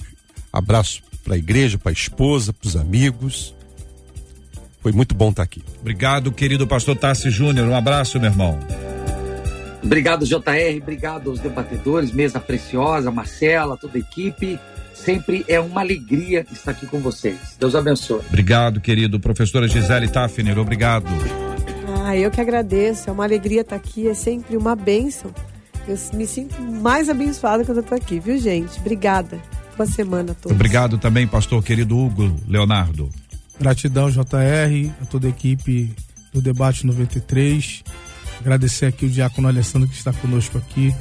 [0.53, 3.55] Abraço para a igreja, para a esposa, para os amigos.
[4.81, 5.63] Foi muito bom estar aqui.
[5.79, 7.67] Obrigado, querido pastor Tassi Júnior.
[7.67, 8.59] Um abraço, meu irmão.
[9.83, 10.81] Obrigado, JR.
[10.81, 14.59] Obrigado aos debatedores, mesa preciosa, Marcela, toda a equipe.
[14.93, 17.55] Sempre é uma alegria estar aqui com vocês.
[17.59, 18.21] Deus abençoe.
[18.27, 20.59] Obrigado, querido professora Gisele Tafner.
[20.59, 21.07] Obrigado.
[22.05, 23.09] Ah, eu que agradeço.
[23.09, 25.33] É uma alegria estar aqui, é sempre uma bênção.
[25.87, 28.79] Eu me sinto mais abençoada quando eu tô aqui, viu, gente?
[28.79, 29.39] Obrigada.
[29.75, 30.51] Boa semana a todos.
[30.51, 33.09] Obrigado também, pastor querido Hugo Leonardo.
[33.59, 35.93] Gratidão, JR, a toda a equipe
[36.33, 37.83] do Debate 93.
[38.41, 40.91] Agradecer aqui o Diácono Alessandro que está conosco aqui.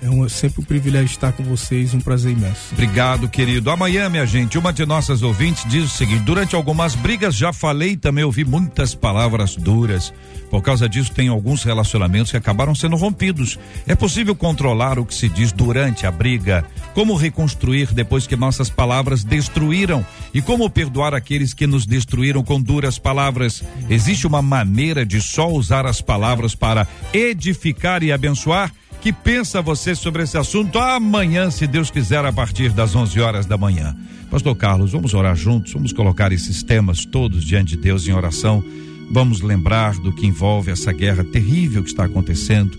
[0.00, 2.72] É um, sempre um privilégio estar com vocês, um prazer imenso.
[2.72, 3.70] Obrigado, querido.
[3.70, 7.96] Amanhã, minha gente, uma de nossas ouvintes diz o seguinte: durante algumas brigas já falei
[7.96, 10.12] também ouvi muitas palavras duras.
[10.50, 13.58] Por causa disso, tem alguns relacionamentos que acabaram sendo rompidos.
[13.86, 16.64] É possível controlar o que se diz durante a briga?
[16.94, 20.06] Como reconstruir depois que nossas palavras destruíram?
[20.32, 23.62] E como perdoar aqueles que nos destruíram com duras palavras?
[23.90, 28.72] Existe uma maneira de só usar as palavras para edificar e abençoar?
[29.00, 33.46] Que pensa você sobre esse assunto amanhã, se Deus quiser, a partir das 11 horas
[33.46, 33.96] da manhã?
[34.28, 38.62] Pastor Carlos, vamos orar juntos, vamos colocar esses temas todos diante de Deus em oração.
[39.10, 42.76] Vamos lembrar do que envolve essa guerra terrível que está acontecendo,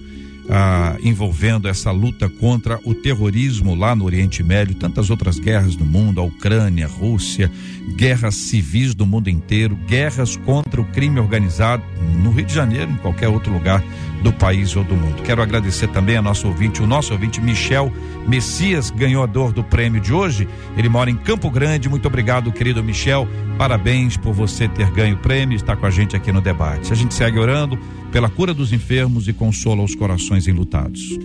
[0.50, 5.86] ah, envolvendo essa luta contra o terrorismo lá no Oriente Médio, tantas outras guerras no
[5.86, 7.50] mundo, a Ucrânia, a Rússia,
[7.96, 11.82] guerras civis do mundo inteiro, guerras contra o crime organizado
[12.22, 13.82] no Rio de Janeiro, em qualquer outro lugar
[14.22, 15.24] do país ou do mundo.
[15.24, 17.92] Quero agradecer também a nosso ouvinte, o nosso ouvinte Michel
[18.28, 20.48] Messias, ganhador do prêmio de hoje.
[20.78, 21.90] Ele mora em Campo Grande.
[21.90, 23.28] Muito obrigado, querido Michel.
[23.58, 26.92] Parabéns por você ter ganho o prêmio e estar com a gente aqui no debate.
[26.92, 27.78] A gente segue orando
[28.12, 31.18] pela cura dos enfermos e consola os corações enlutados.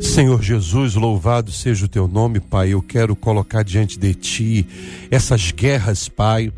[0.00, 2.70] Senhor Jesus, louvado seja o teu nome, Pai.
[2.70, 4.66] Eu quero colocar diante de ti
[5.10, 6.52] essas guerras, Pai,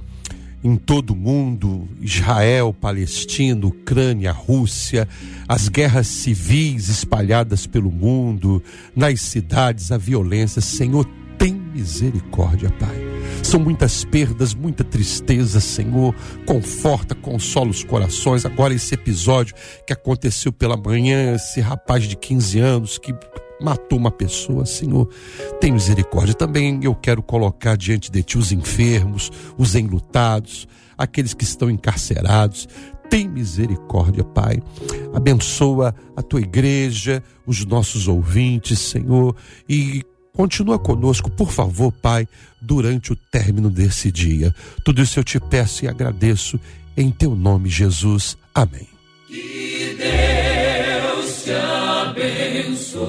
[0.65, 5.07] em todo o mundo, Israel, Palestina, Ucrânia, Rússia,
[5.47, 8.63] as guerras civis espalhadas pelo mundo,
[8.97, 10.63] nas cidades, a violência.
[10.63, 11.07] Senhor,
[11.37, 12.97] tem misericórdia, Pai.
[13.43, 16.15] São muitas perdas, muita tristeza, Senhor.
[16.47, 18.47] Conforta, consola os corações.
[18.47, 19.55] Agora, esse episódio
[19.87, 23.13] que aconteceu pela manhã, esse rapaz de 15 anos que
[23.65, 25.09] matou uma pessoa, Senhor,
[25.61, 26.35] tem misericórdia.
[26.35, 32.69] Também eu quero colocar diante de Ti os enfermos, os enlutados, aqueles que estão encarcerados.
[33.09, 34.63] Tem misericórdia, Pai.
[35.15, 39.35] Abençoa a Tua igreja, os nossos ouvintes, Senhor,
[39.69, 40.05] e
[40.35, 42.27] Continua conosco, por favor, Pai,
[42.61, 44.53] durante o término desse dia.
[44.85, 46.59] Tudo isso eu te peço e agradeço
[46.97, 48.37] em teu nome, Jesus.
[48.53, 48.89] Amém.
[49.29, 51.53] Que Deus te
[52.17, 53.05] abençoe.